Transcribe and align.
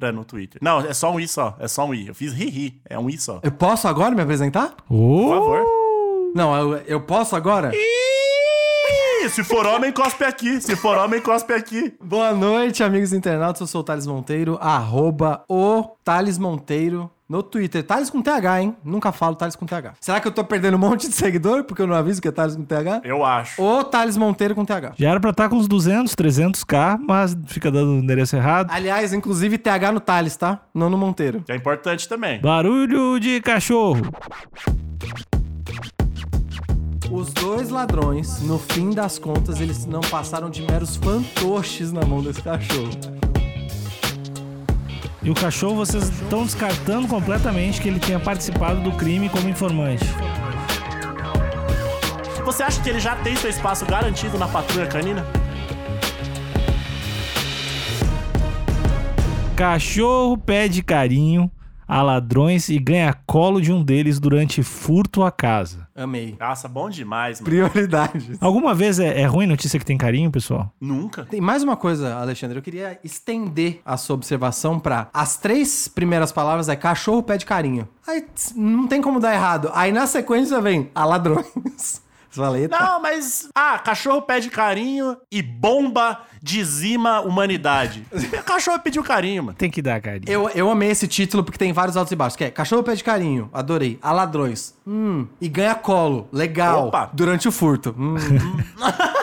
Cotoseira 0.00 0.12
no 0.12 0.24
Twitter. 0.24 0.58
Não, 0.62 0.80
é 0.80 0.94
só 0.94 1.12
um 1.12 1.20
i 1.20 1.28
só, 1.28 1.56
é 1.60 1.68
só 1.68 1.84
um 1.86 1.94
i. 1.94 2.08
Eu 2.08 2.14
fiz 2.14 2.32
ri-ri, 2.32 2.80
é 2.88 2.98
um 2.98 3.08
i 3.10 3.18
só. 3.18 3.40
Eu 3.42 3.52
posso 3.52 3.86
agora 3.86 4.14
me 4.14 4.22
apresentar? 4.22 4.74
Por 4.88 5.28
favor. 5.28 5.64
Não, 6.34 6.56
eu, 6.56 6.76
eu 6.86 7.00
posso 7.00 7.36
agora? 7.36 7.70
Ih, 7.74 7.78
se 9.28 9.44
for 9.44 9.66
homem, 9.66 9.92
cospe 9.92 10.24
aqui. 10.24 10.60
Se 10.60 10.74
for 10.76 10.96
homem, 10.96 11.20
cospe 11.20 11.52
aqui. 11.52 11.94
Boa 12.02 12.32
noite, 12.32 12.82
amigos 12.82 13.12
internautas. 13.12 13.60
Eu 13.60 13.66
sou 13.66 13.82
o 13.82 13.84
Thales 13.84 14.06
Monteiro, 14.06 14.58
arroba 14.60 15.44
o 15.48 15.96
Thales 16.04 16.38
Monteiro 16.38 17.10
no 17.28 17.42
Twitter. 17.42 17.84
Thales 17.84 18.08
com 18.08 18.22
TH, 18.22 18.62
hein? 18.62 18.76
Nunca 18.84 19.12
falo 19.12 19.36
Thales 19.36 19.54
com 19.54 19.66
TH. 19.66 19.94
Será 20.00 20.20
que 20.20 20.26
eu 20.26 20.32
tô 20.32 20.42
perdendo 20.42 20.74
um 20.76 20.80
monte 20.80 21.06
de 21.08 21.14
seguidor 21.14 21.64
porque 21.64 21.82
eu 21.82 21.86
não 21.86 21.94
aviso 21.94 22.20
que 22.20 22.28
é 22.28 22.32
Thales 22.32 22.56
com 22.56 22.64
TH? 22.64 23.02
Eu 23.04 23.24
acho. 23.24 23.62
O 23.62 23.84
Thales 23.84 24.16
Monteiro 24.16 24.54
com 24.54 24.64
TH. 24.64 24.94
Já 24.96 25.10
era 25.10 25.20
pra 25.20 25.30
estar 25.30 25.48
com 25.48 25.56
uns 25.56 25.68
200, 25.68 26.14
300k, 26.14 26.98
mas 27.00 27.36
fica 27.46 27.70
dando 27.70 27.92
o 27.92 27.98
endereço 27.98 28.36
errado. 28.36 28.70
Aliás, 28.70 29.12
inclusive 29.12 29.58
TH 29.58 29.92
no 29.92 30.00
Thales, 30.00 30.36
tá? 30.36 30.60
Não 30.74 30.88
no 30.88 30.96
Monteiro. 30.96 31.42
Que 31.42 31.52
é 31.52 31.56
importante 31.56 32.08
também. 32.08 32.40
Barulho 32.40 33.20
de 33.20 33.40
cachorro. 33.40 34.00
Os 37.10 37.32
dois 37.32 37.70
ladrões, 37.70 38.40
no 38.40 38.56
fim 38.56 38.90
das 38.90 39.18
contas, 39.18 39.60
eles 39.60 39.84
não 39.84 40.00
passaram 40.00 40.48
de 40.48 40.62
meros 40.62 40.94
fantoches 40.94 41.90
na 41.90 42.02
mão 42.06 42.22
desse 42.22 42.40
cachorro. 42.40 42.90
E 45.20 45.28
o 45.28 45.34
cachorro 45.34 45.74
vocês 45.74 46.04
estão 46.04 46.44
descartando 46.44 47.08
completamente 47.08 47.80
que 47.80 47.88
ele 47.88 47.98
tenha 47.98 48.20
participado 48.20 48.80
do 48.80 48.92
crime 48.92 49.28
como 49.28 49.48
informante. 49.48 50.04
Você 52.44 52.62
acha 52.62 52.80
que 52.80 52.88
ele 52.88 53.00
já 53.00 53.16
tem 53.16 53.34
seu 53.34 53.50
espaço 53.50 53.84
garantido 53.84 54.38
na 54.38 54.46
patrulha 54.46 54.86
canina? 54.86 55.26
Cachorro 59.56 60.38
pede 60.38 60.80
carinho 60.80 61.50
a 61.90 62.02
ladrões 62.02 62.68
e 62.68 62.78
ganha 62.78 63.12
colo 63.26 63.60
de 63.60 63.72
um 63.72 63.82
deles 63.82 64.20
durante 64.20 64.62
furto 64.62 65.24
à 65.24 65.32
casa. 65.32 65.88
Amei. 65.92 66.36
Nossa, 66.38 66.68
bom 66.68 66.88
demais, 66.88 67.40
mano. 67.40 67.50
Prioridades. 67.50 68.38
Alguma 68.40 68.72
vez 68.72 69.00
é, 69.00 69.20
é 69.20 69.26
ruim 69.26 69.44
notícia 69.44 69.76
que 69.76 69.84
tem 69.84 69.98
carinho, 69.98 70.30
pessoal? 70.30 70.72
Nunca. 70.80 71.24
Tem 71.24 71.40
mais 71.40 71.64
uma 71.64 71.76
coisa, 71.76 72.14
Alexandre. 72.14 72.56
Eu 72.56 72.62
queria 72.62 73.00
estender 73.02 73.80
a 73.84 73.96
sua 73.96 74.14
observação 74.14 74.78
pra. 74.78 75.08
As 75.12 75.36
três 75.36 75.88
primeiras 75.88 76.30
palavras 76.30 76.68
é 76.68 76.76
cachorro 76.76 77.24
pede 77.24 77.44
carinho. 77.44 77.88
Aí 78.06 78.24
não 78.54 78.86
tem 78.86 79.02
como 79.02 79.18
dar 79.18 79.34
errado. 79.34 79.68
Aí 79.74 79.90
na 79.90 80.06
sequência 80.06 80.60
vem 80.60 80.90
a 80.94 81.04
ladrões. 81.04 82.00
Você 82.30 82.40
fala, 82.40 82.58
eita. 82.58 82.78
Não, 82.78 83.02
mas. 83.02 83.48
Ah, 83.54 83.78
cachorro 83.78 84.22
pede 84.22 84.48
carinho 84.50 85.16
e 85.30 85.42
bomba 85.42 86.20
dizima 86.42 87.20
humanidade. 87.20 88.06
cachorro 88.46 88.78
pediu 88.78 89.02
carinho, 89.02 89.44
mano. 89.44 89.56
Tem 89.58 89.70
que 89.70 89.82
dar 89.82 90.00
carinho. 90.00 90.30
Eu, 90.30 90.48
eu 90.50 90.70
amei 90.70 90.90
esse 90.90 91.08
título 91.08 91.42
porque 91.42 91.58
tem 91.58 91.72
vários 91.72 91.96
altos 91.96 92.12
e 92.12 92.16
baixos. 92.16 92.36
Que 92.36 92.44
é 92.44 92.50
Cachorro 92.50 92.82
pede 92.82 93.02
carinho, 93.02 93.50
adorei. 93.52 93.98
A 94.00 94.12
ladrões, 94.12 94.74
hum. 94.86 95.26
E 95.40 95.48
ganha 95.48 95.74
colo, 95.74 96.28
legal. 96.32 96.88
Opa. 96.88 97.10
Durante 97.12 97.48
o 97.48 97.52
furto. 97.52 97.94
Hum. 97.98 98.14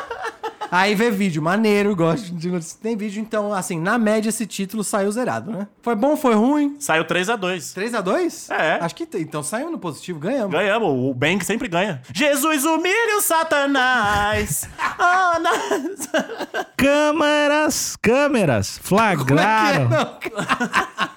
Aí 0.72 0.96
vê 0.96 1.10
vídeo, 1.12 1.42
maneiro, 1.42 1.96
gosto 1.96 2.32
de. 2.34 2.50
Tem 2.78 2.96
vídeo, 2.98 3.22
então, 3.22 3.54
assim, 3.54 3.80
na 3.80 3.98
média 3.98 4.30
esse 4.30 4.46
título 4.46 4.84
saiu 4.84 5.12
zerado, 5.12 5.52
né? 5.52 5.68
Foi 5.82 5.96
bom, 5.96 6.16
foi 6.18 6.36
ruim? 6.36 6.76
Saiu 6.80 7.06
3x2. 7.06 7.74
3x2? 7.74 8.54
É. 8.54 8.80
Acho 8.84 8.96
que. 8.96 9.08
Então 9.16 9.42
saiu 9.42 9.72
no 9.72 9.80
positivo, 9.80 10.20
ganhamos. 10.20 10.52
Ganhamos, 10.52 10.90
o 10.90 11.14
bem 11.14 11.38
que 11.38 11.46
sempre 11.46 11.68
ganha. 11.68 12.02
Jesus 12.14 12.66
humilha 12.66 13.18
o 13.18 13.22
Satanás. 13.22 14.68
Ah, 15.00 15.38
na- 15.40 16.66
Câmeras, 16.76 17.96
câmeras, 18.02 18.80
flagraram. 18.82 19.26
Como 19.26 19.40
é 19.40 20.06
que 20.20 20.28
é? 20.28 20.34
Não. 20.34 21.10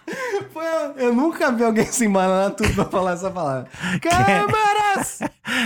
Foi- 0.53 0.65
eu 0.97 1.15
nunca 1.15 1.50
vi 1.53 1.62
alguém 1.65 1.87
se 1.87 2.04
embananar 2.06 2.50
tudo 2.53 2.72
pra 2.75 2.84
falar 2.87 3.12
essa 3.12 3.31
palavra. 3.31 3.66
Câmeras! 4.00 5.21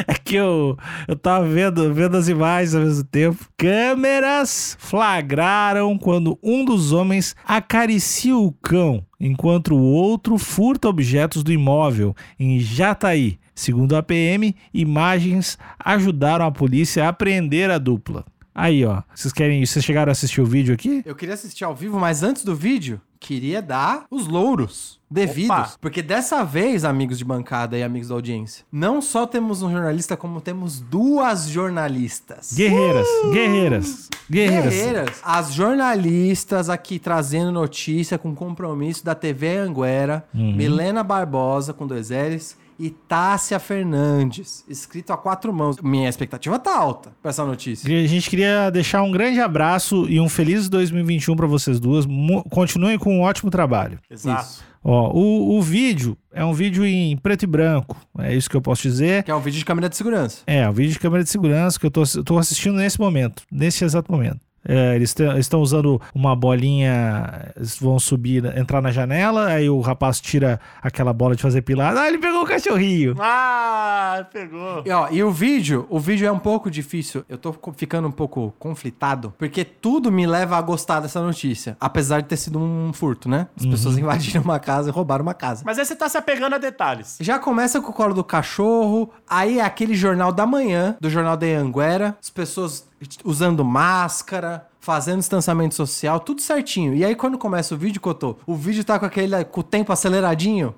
É 0.07 0.15
que 0.23 0.37
eu, 0.37 0.77
eu 1.07 1.17
tava 1.17 1.47
vendo, 1.47 1.93
vendo 1.93 2.17
as 2.17 2.29
imagens 2.29 2.75
ao 2.75 2.83
mesmo 2.83 3.05
tempo. 3.05 3.47
Câmeras 3.57 4.77
flagraram 4.81 5.97
quando 5.99 6.39
um 6.43 6.65
dos 6.65 6.93
homens 6.93 7.35
acaricia 7.47 8.37
o 8.37 8.53
cão, 8.63 9.05
enquanto 9.21 9.75
o 9.75 9.83
outro 9.83 10.39
furta 10.39 10.89
objetos 10.89 11.43
do 11.43 11.53
imóvel 11.53 12.15
em 12.39 12.59
Jataí. 12.59 13.39
Segundo 13.55 13.95
a 13.95 14.03
PM, 14.03 14.55
imagens 14.73 15.57
ajudaram 15.79 16.45
a 16.47 16.51
polícia 16.51 17.05
a 17.05 17.09
apreender 17.11 17.71
a 17.71 17.79
dupla. 17.79 18.25
Aí, 18.55 18.85
ó. 18.85 19.03
Vocês 19.15 19.33
querem. 19.33 19.65
Vocês 19.65 19.85
chegaram 19.85 20.11
a 20.11 20.13
assistir 20.13 20.41
o 20.41 20.47
vídeo 20.47 20.75
aqui? 20.75 21.03
Eu 21.05 21.15
queria 21.15 21.35
assistir 21.35 21.65
ao 21.65 21.75
vivo, 21.75 21.99
mas 21.99 22.23
antes 22.23 22.45
do 22.45 22.55
vídeo, 22.55 23.01
queria 23.25 23.63
dar 23.63 24.05
os 24.11 24.29
louros 24.29 25.01
devidos. 25.11 25.51
Opa. 25.51 25.75
Porque 25.81 26.03
dessa 26.03 26.45
vez, 26.45 26.85
amigos 26.85 27.17
de 27.17 27.25
bancada 27.25 27.79
e 27.79 27.83
amigos 27.83 28.09
da 28.09 28.15
audiência, 28.15 28.67
não 28.71 29.01
só 29.01 29.27
temos 29.27 29.63
um 29.63 29.71
jornalista, 29.71 30.15
como 30.15 30.43
temos 30.43 30.79
duas 30.79 31.49
jornalistas. 31.49 32.53
Guerreiras, 32.53 33.07
guerreiras, 33.33 34.11
guerreiras. 34.31 34.75
Guerreiras. 34.75 35.21
As 35.25 35.55
jornalistas 35.55 36.69
aqui 36.69 36.99
trazendo 36.99 37.51
notícia 37.51 38.19
com 38.19 38.35
compromisso 38.35 39.03
da 39.03 39.15
TV 39.15 39.57
Anguera, 39.57 40.29
Milena 40.35 41.03
Barbosa, 41.03 41.73
com 41.73 41.87
dois 41.87 42.11
L's, 42.11 42.57
e 42.79 42.91
Tássia 42.91 43.59
Fernandes, 43.59 44.65
escrito 44.69 45.13
a 45.13 45.17
quatro 45.17 45.53
mãos. 45.53 45.77
Minha 45.83 46.09
expectativa 46.09 46.59
tá 46.59 46.77
alta 46.77 47.13
pra 47.23 47.31
essa 47.31 47.45
notícia. 47.45 47.87
A 47.87 48.07
gente 48.07 48.29
queria 48.29 48.71
deixar 48.71 49.03
um 49.03 49.11
grande 49.11 49.41
abraço 49.41 50.07
e 50.09 50.21
um 50.21 50.29
feliz 50.29 50.69
2021 50.69 51.37
para 51.37 51.47
vocês 51.47 51.79
duas. 51.81 52.07
Continuem 52.51 52.99
com 52.99 53.19
um 53.19 53.23
ótimo 53.23 53.51
trabalho. 53.51 53.99
Exato. 54.11 54.65
Ó, 54.87 55.11
o, 55.15 55.57
o 55.57 55.63
vídeo 55.63 56.15
é 56.31 56.45
um 56.45 56.53
vídeo 56.53 56.85
em 56.85 57.17
preto 57.17 57.45
e 57.45 57.47
branco, 57.47 57.97
é 58.19 58.35
isso 58.35 58.51
que 58.51 58.57
eu 58.57 58.61
posso 58.61 58.83
dizer. 58.83 59.23
Que 59.23 59.31
é 59.31 59.35
um 59.35 59.41
vídeo 59.41 59.59
de 59.59 59.65
câmera 59.65 59.89
de 59.89 59.97
segurança. 59.97 60.43
É, 60.47 60.69
um 60.69 60.73
vídeo 60.73 60.93
de 60.93 60.99
câmera 60.99 61.25
de 61.25 61.31
segurança 61.31 61.81
que 61.81 61.87
eu 61.87 61.91
tô, 61.91 62.03
eu 62.15 62.23
tô 62.23 62.37
assistindo 62.37 62.77
nesse 62.77 63.01
momento, 63.01 63.45
nesse 63.51 63.83
exato 63.83 64.13
momento. 64.13 64.41
É, 64.67 64.97
eles 64.97 65.15
estão 65.39 65.61
usando 65.61 66.01
uma 66.15 66.35
bolinha, 66.35 67.53
eles 67.57 67.79
vão 67.79 67.99
subir, 67.99 68.45
entrar 68.57 68.81
na 68.81 68.91
janela, 68.91 69.47
aí 69.47 69.69
o 69.69 69.81
rapaz 69.81 70.21
tira 70.21 70.61
aquela 70.83 71.13
bola 71.13 71.37
de 71.37 71.43
fazer 71.43 71.63
pilar. 71.63 71.97
Ah, 71.97 72.09
ele 72.09 72.19
pegou 72.19 72.43
o 72.43 72.47
cachorrinho. 72.47 73.15
Ah, 73.19 74.27
pegou. 74.33 74.83
E, 74.85 74.91
ó, 74.91 75.09
e 75.11 75.23
o 75.23 75.31
vídeo, 75.31 75.87
o 75.91 76.01
vídeo 76.01 76.27
é 76.27 76.33
um 76.33 76.39
pouco 76.39 76.71
difícil. 76.71 77.25
Eu 77.29 77.37
tô 77.37 77.55
ficando 77.77 78.09
um 78.09 78.13
pouco 78.13 78.55
conflitado, 78.59 79.35
porque 79.39 79.65
tudo 79.65 80.11
me 80.11 80.27
leva 80.27 80.57
a 80.57 80.63
gostar 80.63 81.01
dessa 81.01 81.21
notícia. 81.21 81.77
Apesar 81.81 82.21
de 82.21 82.29
ter 82.29 82.37
sido 82.37 82.59
um 82.59 82.93
furto, 82.93 83.29
né? 83.29 83.49
As 83.57 83.67
pessoas 83.67 83.99
invadiram 83.99 84.43
uma 84.43 84.59
casa 84.59 84.89
e 84.89 84.93
roubaram 84.93 85.23
uma 85.23 85.35
casa. 85.35 85.63
Mas 85.65 85.79
aí 85.79 85.85
você 85.85 85.95
tá 85.95 86.09
se 86.09 86.17
apegando 86.17 86.55
a 86.55 86.59
detalhes. 86.59 87.19
Já 87.21 87.39
começa 87.39 87.81
com 87.81 87.91
o 87.91 87.93
colo 87.93 88.15
do 88.15 88.25
cachorro, 88.25 89.11
aí 89.29 89.59
é 89.59 89.65
aquele 89.65 89.95
jornal 89.95 90.33
da 90.33 90.47
manhã, 90.47 90.97
do 91.01 91.11
jornal 91.11 91.37
da 91.37 91.47
Anguera, 91.47 92.17
as 92.21 92.31
pessoas 92.31 92.89
usando 93.25 93.65
máscara, 93.65 94.67
fazendo 94.81 95.19
distanciamento 95.19 95.75
social, 95.75 96.21
tudo 96.21 96.41
certinho. 96.43 96.95
E 96.95 97.05
aí 97.05 97.15
quando 97.15 97.39
começa 97.39 97.75
o 97.75 97.79
vídeo, 97.79 98.01
Cotô, 98.01 98.37
o 98.47 98.55
vídeo 98.55 98.85
tá 98.85 98.99
com 98.99 99.07
aquele 99.07 99.45
com 99.47 99.61
o 99.61 99.65
tempo 99.65 99.93
aceleradinho, 99.93 100.75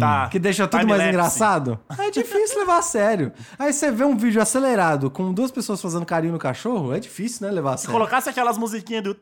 Tá. 0.00 0.28
que 0.30 0.38
deixa 0.38 0.66
tudo 0.66 0.86
mais 0.86 1.02
Time-lapse. 1.02 1.08
engraçado. 1.10 1.78
É 1.98 2.10
difícil 2.10 2.60
levar 2.60 2.78
a 2.78 2.82
sério. 2.82 3.30
Aí 3.58 3.72
você 3.72 3.90
vê 3.90 4.04
um 4.04 4.16
vídeo 4.16 4.40
acelerado 4.40 5.10
com 5.10 5.32
duas 5.34 5.50
pessoas 5.50 5.82
fazendo 5.82 6.06
carinho 6.06 6.32
no 6.32 6.38
cachorro, 6.38 6.94
é 6.94 6.98
difícil, 6.98 7.46
né, 7.46 7.52
levar 7.52 7.74
a 7.74 7.76
Se 7.76 7.82
sério. 7.84 7.92
colocasse 7.98 8.28
aquelas 8.30 8.56
musiquinhas 8.56 9.04
do. 9.04 9.14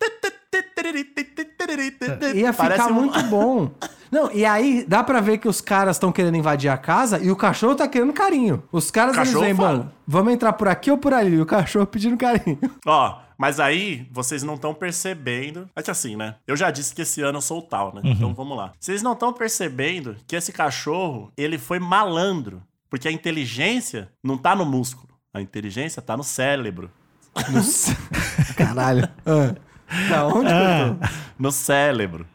Ia 2.35 2.53
ficar 2.53 2.69
Parece 2.69 2.91
um- 2.91 2.95
muito 2.95 3.21
bom. 3.25 3.71
Não, 4.15 4.31
e 4.31 4.45
aí 4.45 4.85
dá 4.87 5.03
pra 5.03 5.21
ver 5.21 5.39
que 5.39 5.49
os 5.49 5.61
caras 5.61 5.97
estão 5.97 6.13
querendo 6.13 6.37
invadir 6.37 6.69
a 6.71 6.79
casa 6.79 7.19
e 7.19 7.33
o 7.33 7.37
cachorro 7.37 7.75
tá 7.75 7.89
querendo 7.89 8.13
carinho. 8.13 8.63
Os 8.71 8.89
caras 8.89 9.17
eles 9.17 9.33
vêm, 9.33 9.53
bom, 9.53 9.89
vamos 10.07 10.33
entrar 10.33 10.53
por 10.53 10.69
aqui 10.69 10.89
ou 10.89 10.97
por 10.97 11.13
ali? 11.13 11.35
E 11.35 11.41
o 11.41 11.45
cachorro 11.45 11.85
pedindo 11.85 12.17
carinho. 12.17 12.57
Ó, 12.87 13.19
mas 13.37 13.59
aí 13.59 14.09
vocês 14.13 14.45
não 14.45 14.55
estão 14.55 14.73
percebendo. 14.73 15.69
É 15.75 15.83
que 15.83 15.91
assim, 15.91 16.15
né? 16.15 16.37
Eu 16.47 16.57
já 16.57 16.71
disse 16.71 16.95
que 16.95 17.03
esse 17.03 17.23
ano 17.23 17.39
eu 17.39 17.43
sou 17.43 17.59
o 17.59 17.63
tal, 17.63 17.93
né? 17.93 18.03
Então 18.05 18.33
vamos 18.33 18.57
lá. 18.57 18.71
Vocês 18.79 19.03
não 19.03 19.15
estão 19.15 19.33
percebendo 19.33 20.15
que 20.29 20.37
esse 20.37 20.53
cachorro, 20.53 21.33
ele 21.37 21.59
foi 21.59 21.81
malandro. 21.81 22.63
Porque 22.89 23.09
a 23.09 23.13
inteligência 23.13 24.13
não 24.23 24.39
tá 24.39 24.55
no 24.55 24.65
músculo. 24.65 25.09
A 25.33 25.41
inteligência 25.41 26.01
tá 26.01 26.17
no 26.17 26.23
cérebro. 26.23 26.89
Caralho. 28.57 29.09
Ah. 29.87 30.09
Da 30.09 30.27
onde 30.27 30.47
que 30.47 30.55
eu 30.55 30.97
tô? 30.97 31.15
No 31.39 31.53
cérebro. 31.53 32.27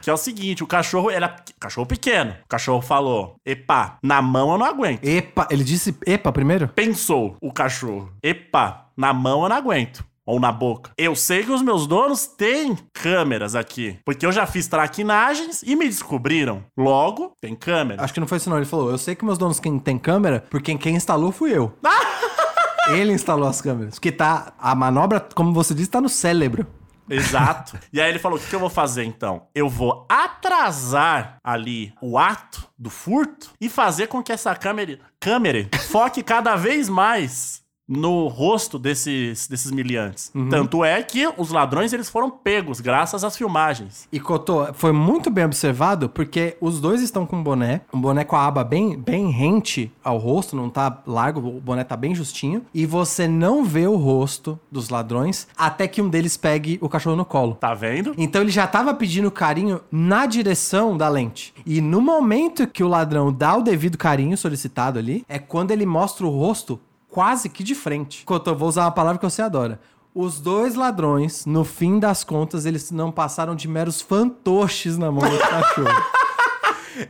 Que 0.00 0.10
é 0.10 0.12
o 0.12 0.16
seguinte: 0.16 0.64
o 0.64 0.66
cachorro 0.66 1.10
era 1.10 1.36
cachorro 1.58 1.86
pequeno. 1.86 2.32
O 2.44 2.48
cachorro 2.48 2.82
falou: 2.82 3.36
Epa, 3.44 3.98
na 4.02 4.22
mão 4.22 4.52
eu 4.52 4.58
não 4.58 4.66
aguento. 4.66 5.04
Epa, 5.04 5.46
ele 5.50 5.64
disse 5.64 5.94
epa 6.06 6.32
primeiro? 6.32 6.68
Pensou 6.68 7.36
o 7.40 7.52
cachorro: 7.52 8.10
Epa, 8.22 8.86
na 8.96 9.12
mão 9.12 9.42
eu 9.42 9.48
não 9.48 9.56
aguento. 9.56 10.04
Ou 10.26 10.38
na 10.38 10.52
boca. 10.52 10.92
Eu 10.96 11.16
sei 11.16 11.42
que 11.42 11.50
os 11.50 11.60
meus 11.60 11.88
donos 11.88 12.24
têm 12.24 12.78
câmeras 12.92 13.56
aqui. 13.56 13.98
Porque 14.04 14.24
eu 14.24 14.30
já 14.30 14.46
fiz 14.46 14.68
traquinagens 14.68 15.62
e 15.64 15.74
me 15.74 15.86
descobriram. 15.86 16.62
Logo, 16.78 17.32
tem 17.40 17.56
câmera. 17.56 18.04
Acho 18.04 18.14
que 18.14 18.20
não 18.20 18.28
foi 18.28 18.38
isso 18.38 18.48
não, 18.48 18.56
ele 18.56 18.66
falou, 18.66 18.90
eu 18.90 18.98
sei 18.98 19.16
que 19.16 19.24
meus 19.24 19.38
donos 19.38 19.58
quem 19.58 19.76
tem 19.78 19.98
câmera, 19.98 20.44
porque 20.48 20.76
quem 20.78 20.94
instalou 20.94 21.32
fui 21.32 21.56
eu. 21.56 21.72
ele 22.94 23.12
instalou 23.12 23.48
as 23.48 23.60
câmeras. 23.60 23.94
Porque 23.94 24.12
tá, 24.12 24.52
a 24.58 24.74
manobra, 24.74 25.26
como 25.34 25.52
você 25.52 25.74
disse, 25.74 25.90
tá 25.90 26.00
no 26.00 26.08
cérebro. 26.08 26.66
Exato. 27.10 27.78
e 27.92 28.00
aí 28.00 28.08
ele 28.08 28.18
falou: 28.18 28.38
o 28.38 28.40
que, 28.40 28.54
eu 28.54 28.60
vou 28.60 28.70
fazer 28.70 29.04
então? 29.04 29.48
Eu 29.54 29.68
vou 29.68 30.06
atrasar 30.08 31.38
ali 31.42 31.92
o 32.00 32.16
ato 32.18 32.68
do 32.78 32.88
furto 32.88 33.50
e 33.60 33.68
fazer 33.68 34.06
com 34.06 34.22
que 34.22 34.32
essa 34.32 34.54
câmera, 34.54 34.98
câmera 35.18 35.68
foque 35.90 36.22
cada 36.22 36.56
vez 36.56 36.88
mais 36.88 37.62
no 37.90 38.28
rosto 38.28 38.78
desses, 38.78 39.48
desses 39.48 39.72
miliantes. 39.72 40.30
Tanto 40.48 40.84
é 40.84 41.02
que 41.02 41.28
os 41.36 41.50
ladrões 41.50 41.92
eles 41.92 42.08
foram 42.08 42.30
pegos 42.30 42.80
graças 42.80 43.24
às 43.24 43.36
filmagens. 43.36 44.06
E 44.12 44.20
Cotô, 44.20 44.72
foi 44.72 44.92
muito 44.92 45.28
bem 45.28 45.44
observado, 45.44 46.08
porque 46.08 46.56
os 46.60 46.80
dois 46.80 47.02
estão 47.02 47.26
com 47.26 47.36
um 47.36 47.42
boné, 47.42 47.80
um 47.92 48.00
boné 48.00 48.22
com 48.22 48.36
a 48.36 48.46
aba 48.46 48.62
bem, 48.62 48.96
bem 48.96 49.30
rente 49.30 49.92
ao 50.04 50.18
rosto, 50.18 50.54
não 50.54 50.70
tá 50.70 51.02
largo, 51.04 51.40
o 51.40 51.60
boné 51.60 51.82
tá 51.82 51.96
bem 51.96 52.14
justinho, 52.14 52.64
e 52.72 52.86
você 52.86 53.26
não 53.26 53.64
vê 53.64 53.88
o 53.88 53.96
rosto 53.96 54.58
dos 54.70 54.88
ladrões 54.88 55.48
até 55.56 55.88
que 55.88 56.00
um 56.00 56.08
deles 56.08 56.36
pegue 56.36 56.78
o 56.80 56.88
cachorro 56.88 57.16
no 57.16 57.24
colo. 57.24 57.56
Tá 57.56 57.74
vendo? 57.74 58.14
Então 58.16 58.42
ele 58.42 58.52
já 58.52 58.68
tava 58.68 58.94
pedindo 58.94 59.30
carinho 59.30 59.80
na 59.90 60.26
direção 60.26 60.96
da 60.96 61.08
lente. 61.08 61.52
E 61.66 61.80
no 61.80 62.00
momento 62.00 62.68
que 62.68 62.84
o 62.84 62.88
ladrão 62.88 63.32
dá 63.32 63.56
o 63.56 63.62
devido 63.62 63.98
carinho 63.98 64.36
solicitado 64.36 64.98
ali, 64.98 65.24
é 65.28 65.38
quando 65.38 65.72
ele 65.72 65.84
mostra 65.84 66.24
o 66.24 66.30
rosto 66.30 66.78
quase 67.10 67.48
que 67.48 67.62
de 67.64 67.74
frente. 67.74 68.24
Cotô, 68.24 68.54
vou 68.54 68.68
usar 68.68 68.84
uma 68.84 68.92
palavra 68.92 69.18
que 69.18 69.24
você 69.28 69.42
adora. 69.42 69.80
Os 70.14 70.40
dois 70.40 70.74
ladrões, 70.74 71.46
no 71.46 71.64
fim 71.64 71.98
das 71.98 72.24
contas, 72.24 72.66
eles 72.66 72.90
não 72.90 73.12
passaram 73.12 73.54
de 73.54 73.68
meros 73.68 74.00
fantoches 74.00 74.98
na 74.98 75.10
mão 75.10 75.28
do 75.28 75.38
cachorro. 75.38 76.02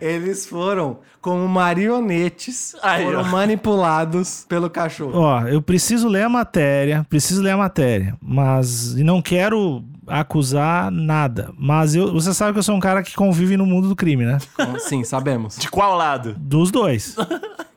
Eles 0.00 0.46
foram 0.46 0.98
como 1.20 1.48
marionetes, 1.48 2.76
Aí, 2.82 3.02
foram 3.04 3.20
ó. 3.22 3.24
manipulados 3.24 4.44
pelo 4.48 4.70
cachorro. 4.70 5.18
Ó, 5.18 5.40
eu 5.48 5.60
preciso 5.60 6.06
ler 6.06 6.22
a 6.24 6.28
matéria, 6.28 7.04
preciso 7.08 7.42
ler 7.42 7.50
a 7.52 7.56
matéria, 7.56 8.16
mas 8.22 8.92
e 8.92 9.02
não 9.02 9.20
quero 9.20 9.82
acusar 10.10 10.90
nada. 10.90 11.52
Mas 11.56 11.94
eu, 11.94 12.12
você 12.12 12.34
sabe 12.34 12.52
que 12.52 12.58
eu 12.58 12.62
sou 12.62 12.74
um 12.74 12.80
cara 12.80 13.02
que 13.02 13.14
convive 13.14 13.56
no 13.56 13.66
mundo 13.66 13.88
do 13.88 13.96
crime, 13.96 14.24
né? 14.24 14.38
Sim, 14.78 15.04
sabemos. 15.04 15.56
De 15.56 15.70
qual 15.70 15.96
lado? 15.96 16.34
Dos 16.38 16.70
dois. 16.70 17.16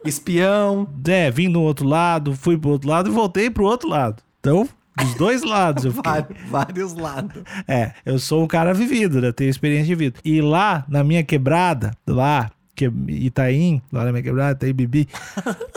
Espião. 0.03 0.87
É, 1.07 1.31
vim 1.31 1.49
do 1.49 1.61
outro 1.61 1.87
lado, 1.87 2.35
fui 2.35 2.57
pro 2.57 2.71
outro 2.71 2.89
lado 2.89 3.09
e 3.09 3.13
voltei 3.13 3.49
pro 3.49 3.65
outro 3.65 3.89
lado. 3.89 4.21
Então, 4.39 4.67
dos 4.97 5.15
dois 5.15 5.43
lados 5.43 5.85
eu 5.85 5.91
fiquei. 5.91 6.11
Vários, 6.11 6.37
vários 6.49 6.93
lados. 6.93 7.43
É, 7.67 7.91
eu 8.05 8.19
sou 8.19 8.43
um 8.43 8.47
cara 8.47 8.73
vivido, 8.73 9.21
né? 9.21 9.31
Tenho 9.31 9.49
experiência 9.49 9.87
de 9.87 9.95
vida. 9.95 10.19
E 10.23 10.41
lá, 10.41 10.85
na 10.87 11.03
minha 11.03 11.23
quebrada, 11.23 11.91
lá, 12.05 12.51
que 12.75 12.91
Itaim, 13.07 13.81
lá 13.91 14.03
na 14.03 14.11
minha 14.11 14.23
quebrada, 14.23 14.53
Itaim 14.53 14.73
Bibi, 14.73 15.07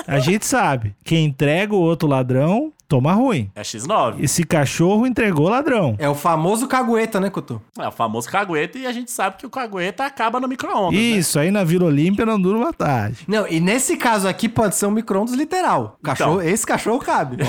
a 0.07 0.19
gente 0.19 0.47
sabe, 0.47 0.95
quem 1.05 1.27
entrega 1.27 1.75
o 1.75 1.81
outro 1.81 2.09
ladrão, 2.09 2.73
toma 2.89 3.13
ruim. 3.13 3.51
É 3.55 3.63
X9. 3.63 4.17
Esse 4.23 4.45
cachorro 4.45 5.07
entregou 5.07 5.47
o 5.47 5.51
ladrão. 5.51 5.95
É 5.99 6.09
o 6.09 6.15
famoso 6.15 6.67
cagueta, 6.67 7.21
né, 7.21 7.31
Couto? 7.31 7.61
É 7.79 7.89
o 7.89 7.93
famoso 7.93 8.29
cagueta 8.29 8.79
e 8.79 8.87
a 8.87 8.93
gente 8.93 9.11
sabe 9.11 9.37
que 9.37 9.47
o 9.47 9.51
cagueta 9.51 10.05
acaba 10.05 10.39
no 10.41 10.49
micro-ondas. 10.49 10.93
né? 10.99 10.99
Isso, 10.99 11.39
aí 11.39 11.51
na 11.51 11.65
Vila 11.65 11.87
Olímpia 11.87 12.25
não 12.27 12.41
dura 12.41 12.59
uma 12.59 12.73
tarde. 12.73 13.25
Não, 13.27 13.47
e 13.49 13.61
nesse 13.61 13.97
caso 13.97 14.29
aqui 14.29 14.49
pode 14.49 14.77
ser 14.77 14.87
um 14.87 14.91
micro-ondas 14.91 15.35
literal. 15.35 15.97
Cachorro, 16.03 16.41
Então. 16.41 16.49
Esse 16.49 16.67
cachorro 16.67 16.99
cabe. 16.99 17.37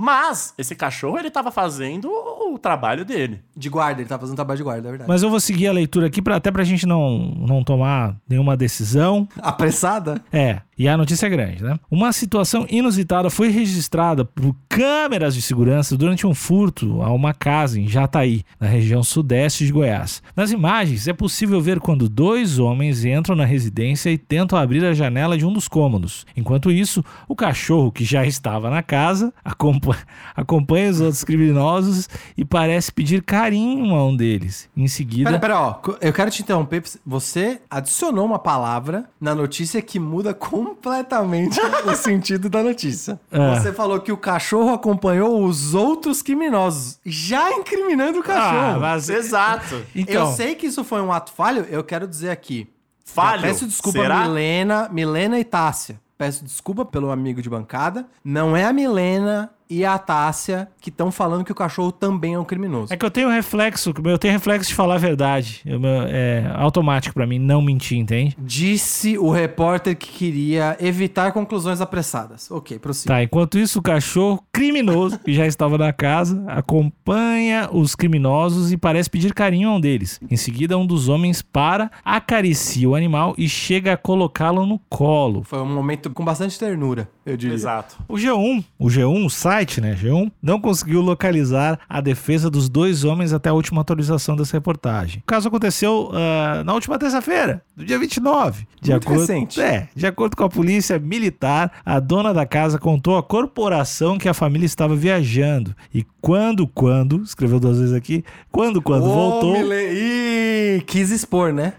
Mas 0.00 0.54
esse 0.56 0.74
cachorro 0.74 1.18
ele 1.18 1.30
tava 1.30 1.50
fazendo 1.50 2.08
o 2.08 2.58
trabalho 2.58 3.04
dele. 3.04 3.42
De 3.54 3.68
guarda, 3.68 4.00
ele 4.00 4.08
tá 4.08 4.18
fazendo 4.18 4.34
trabalho 4.34 4.56
de 4.56 4.62
guarda, 4.64 4.88
é 4.88 4.90
verdade. 4.90 5.08
Mas 5.10 5.22
eu 5.22 5.28
vou 5.28 5.38
seguir 5.38 5.66
a 5.66 5.72
leitura 5.72 6.06
aqui, 6.06 6.22
pra, 6.22 6.36
até 6.36 6.50
pra 6.50 6.64
gente 6.64 6.86
não, 6.86 7.18
não 7.18 7.62
tomar 7.62 8.16
nenhuma 8.26 8.56
decisão. 8.56 9.28
Apressada? 9.42 10.22
É, 10.32 10.62
e 10.78 10.88
a 10.88 10.96
notícia 10.96 11.26
é 11.26 11.28
grande, 11.28 11.62
né? 11.62 11.78
Uma 11.90 12.10
situação 12.14 12.66
inusitada 12.70 13.28
foi 13.28 13.48
registrada 13.48 14.24
por 14.24 14.56
câmeras 14.66 15.34
de 15.34 15.42
segurança 15.42 15.98
durante 15.98 16.26
um 16.26 16.32
furto 16.32 17.02
a 17.02 17.12
uma 17.12 17.34
casa 17.34 17.78
em 17.78 17.86
Jataí, 17.86 18.42
na 18.58 18.66
região 18.66 19.02
sudeste 19.02 19.66
de 19.66 19.72
Goiás. 19.72 20.22
Nas 20.34 20.50
imagens 20.50 21.06
é 21.06 21.12
possível 21.12 21.60
ver 21.60 21.78
quando 21.78 22.08
dois 22.08 22.58
homens 22.58 23.04
entram 23.04 23.36
na 23.36 23.44
residência 23.44 24.08
e 24.08 24.16
tentam 24.16 24.58
abrir 24.58 24.82
a 24.82 24.94
janela 24.94 25.36
de 25.36 25.44
um 25.44 25.52
dos 25.52 25.68
cômodos. 25.68 26.24
Enquanto 26.34 26.70
isso, 26.70 27.04
o 27.28 27.36
cachorro 27.36 27.92
que 27.92 28.02
já 28.02 28.24
estava 28.24 28.70
na 28.70 28.82
casa 28.82 29.34
acompanha, 29.44 29.89
acompanha 30.34 30.90
os 30.90 31.00
outros 31.00 31.24
criminosos 31.24 32.08
e 32.36 32.44
parece 32.44 32.92
pedir 32.92 33.22
carinho 33.22 33.94
a 33.94 34.06
um 34.06 34.16
deles. 34.16 34.68
Em 34.76 34.88
seguida, 34.88 35.30
Pera, 35.30 35.40
pera, 35.40 35.60
ó. 35.60 35.80
Eu 36.00 36.12
quero 36.12 36.30
te 36.30 36.42
interromper. 36.42 36.82
Você 37.04 37.60
adicionou 37.68 38.24
uma 38.24 38.38
palavra 38.38 39.08
na 39.20 39.34
notícia 39.34 39.80
que 39.82 39.98
muda 39.98 40.32
completamente 40.32 41.60
o 41.84 41.94
sentido 41.94 42.48
da 42.48 42.62
notícia. 42.62 43.20
É. 43.30 43.54
Você 43.54 43.72
falou 43.72 44.00
que 44.00 44.12
o 44.12 44.16
cachorro 44.16 44.72
acompanhou 44.72 45.44
os 45.44 45.74
outros 45.74 46.22
criminosos, 46.22 46.98
já 47.04 47.52
incriminando 47.52 48.18
o 48.18 48.22
ah, 48.22 48.24
cachorro. 48.24 48.80
mas 48.80 49.08
Exato. 49.08 49.84
então, 49.94 50.30
Eu 50.30 50.32
sei 50.32 50.54
que 50.54 50.66
isso 50.66 50.84
foi 50.84 51.00
um 51.00 51.12
ato 51.12 51.32
falho, 51.32 51.66
eu 51.70 51.84
quero 51.84 52.06
dizer 52.06 52.30
aqui. 52.30 52.68
Falho? 53.04 53.42
Peço 53.42 53.66
desculpa, 53.66 54.00
Será? 54.00 54.22
Milena, 54.22 54.88
Milena 54.90 55.38
e 55.38 55.44
Tássia. 55.44 56.00
Peço 56.16 56.44
desculpa 56.44 56.84
pelo 56.84 57.10
amigo 57.10 57.40
de 57.42 57.48
bancada. 57.48 58.06
Não 58.22 58.56
é 58.56 58.64
a 58.64 58.72
Milena 58.72 59.50
e 59.70 59.84
a 59.84 59.96
Tássia 59.98 60.68
que 60.80 60.88
estão 60.90 61.12
falando 61.12 61.44
que 61.44 61.52
o 61.52 61.54
cachorro 61.54 61.92
também 61.92 62.34
é 62.34 62.38
um 62.38 62.44
criminoso. 62.44 62.92
É 62.92 62.96
que 62.96 63.04
eu 63.06 63.10
tenho 63.10 63.28
reflexo, 63.28 63.92
eu 64.04 64.18
tenho 64.18 64.32
reflexo 64.34 64.68
de 64.70 64.74
falar 64.74 64.96
a 64.96 64.98
verdade. 64.98 65.60
Eu- 65.64 65.80
é 66.08 66.50
automático 66.56 67.14
pra 67.14 67.26
mim 67.26 67.38
não 67.38 67.62
mentir, 67.62 67.98
entende? 67.98 68.36
Disse 68.38 69.16
o 69.18 69.30
repórter 69.30 69.96
que 69.96 70.10
queria 70.10 70.76
evitar 70.80 71.32
conclusões 71.32 71.80
apressadas. 71.80 72.50
Ok, 72.50 72.78
prossiga. 72.78 73.14
Tá, 73.14 73.22
enquanto 73.22 73.58
isso, 73.58 73.78
o 73.78 73.82
cachorro 73.82 74.42
criminoso, 74.52 75.18
que 75.18 75.32
já 75.32 75.46
estava 75.46 75.78
na 75.78 75.92
casa, 75.92 76.42
acompanha 76.48 77.68
os 77.72 77.94
criminosos 77.94 78.72
e 78.72 78.76
parece 78.76 79.08
pedir 79.10 79.32
carinho 79.34 79.68
a 79.68 79.74
um 79.74 79.80
deles. 79.80 80.20
Em 80.30 80.36
seguida, 80.36 80.76
um 80.76 80.86
dos 80.86 81.08
homens 81.08 81.42
para, 81.42 81.90
acaricia 82.04 82.88
o 82.88 82.94
animal 82.94 83.34
e 83.38 83.48
chega 83.48 83.92
a 83.92 83.96
colocá-lo 83.96 84.66
no 84.66 84.78
colo. 84.88 85.42
Foi 85.44 85.60
um 85.60 85.66
momento 85.74 86.10
com 86.10 86.24
bastante 86.24 86.58
ternura, 86.58 87.08
eu 87.24 87.36
diria. 87.36 87.54
Exato. 87.54 87.96
O 88.08 88.14
G1, 88.14 88.64
o 88.78 88.86
G1, 88.86 89.24
o 89.26 89.30
site, 89.60 89.80
né, 89.80 89.94
G1, 89.94 90.30
não 90.42 90.60
conseguiu 90.60 91.00
localizar 91.02 91.78
a 91.88 92.00
defesa 92.00 92.48
dos 92.50 92.68
dois 92.68 93.04
homens 93.04 93.32
até 93.32 93.50
a 93.50 93.52
última 93.52 93.82
atualização 93.82 94.34
dessa 94.34 94.56
reportagem. 94.56 95.20
O 95.20 95.26
caso 95.26 95.48
aconteceu 95.48 96.10
ah, 96.14 96.62
na 96.64 96.72
última 96.72 96.98
terça-feira, 96.98 97.62
do 97.76 97.84
dia 97.84 97.98
29. 97.98 98.66
De 98.80 98.90
Muito 98.90 99.08
recente. 99.10 99.60
É, 99.60 99.88
de 99.94 100.06
acordo 100.06 100.36
com 100.36 100.44
a 100.44 100.48
polícia 100.48 100.98
militar, 100.98 101.72
a 101.84 102.00
dona 102.00 102.32
da 102.32 102.46
casa 102.46 102.78
contou 102.78 103.18
à 103.18 103.22
corporação 103.22 104.16
que 104.16 104.28
a 104.28 104.34
família 104.34 104.64
estava 104.66 104.96
viajando. 104.96 105.74
E 105.92 106.04
quando, 106.20 106.66
quando, 106.66 107.22
escreveu 107.22 107.60
duas 107.60 107.78
vezes 107.78 107.94
aqui, 107.94 108.24
quando, 108.50 108.80
quando 108.80 109.04
Ô, 109.04 109.12
voltou, 109.14 109.52
Mile- 109.52 110.78
Ih, 110.78 110.82
quis 110.86 111.10
expor, 111.10 111.52
né? 111.52 111.74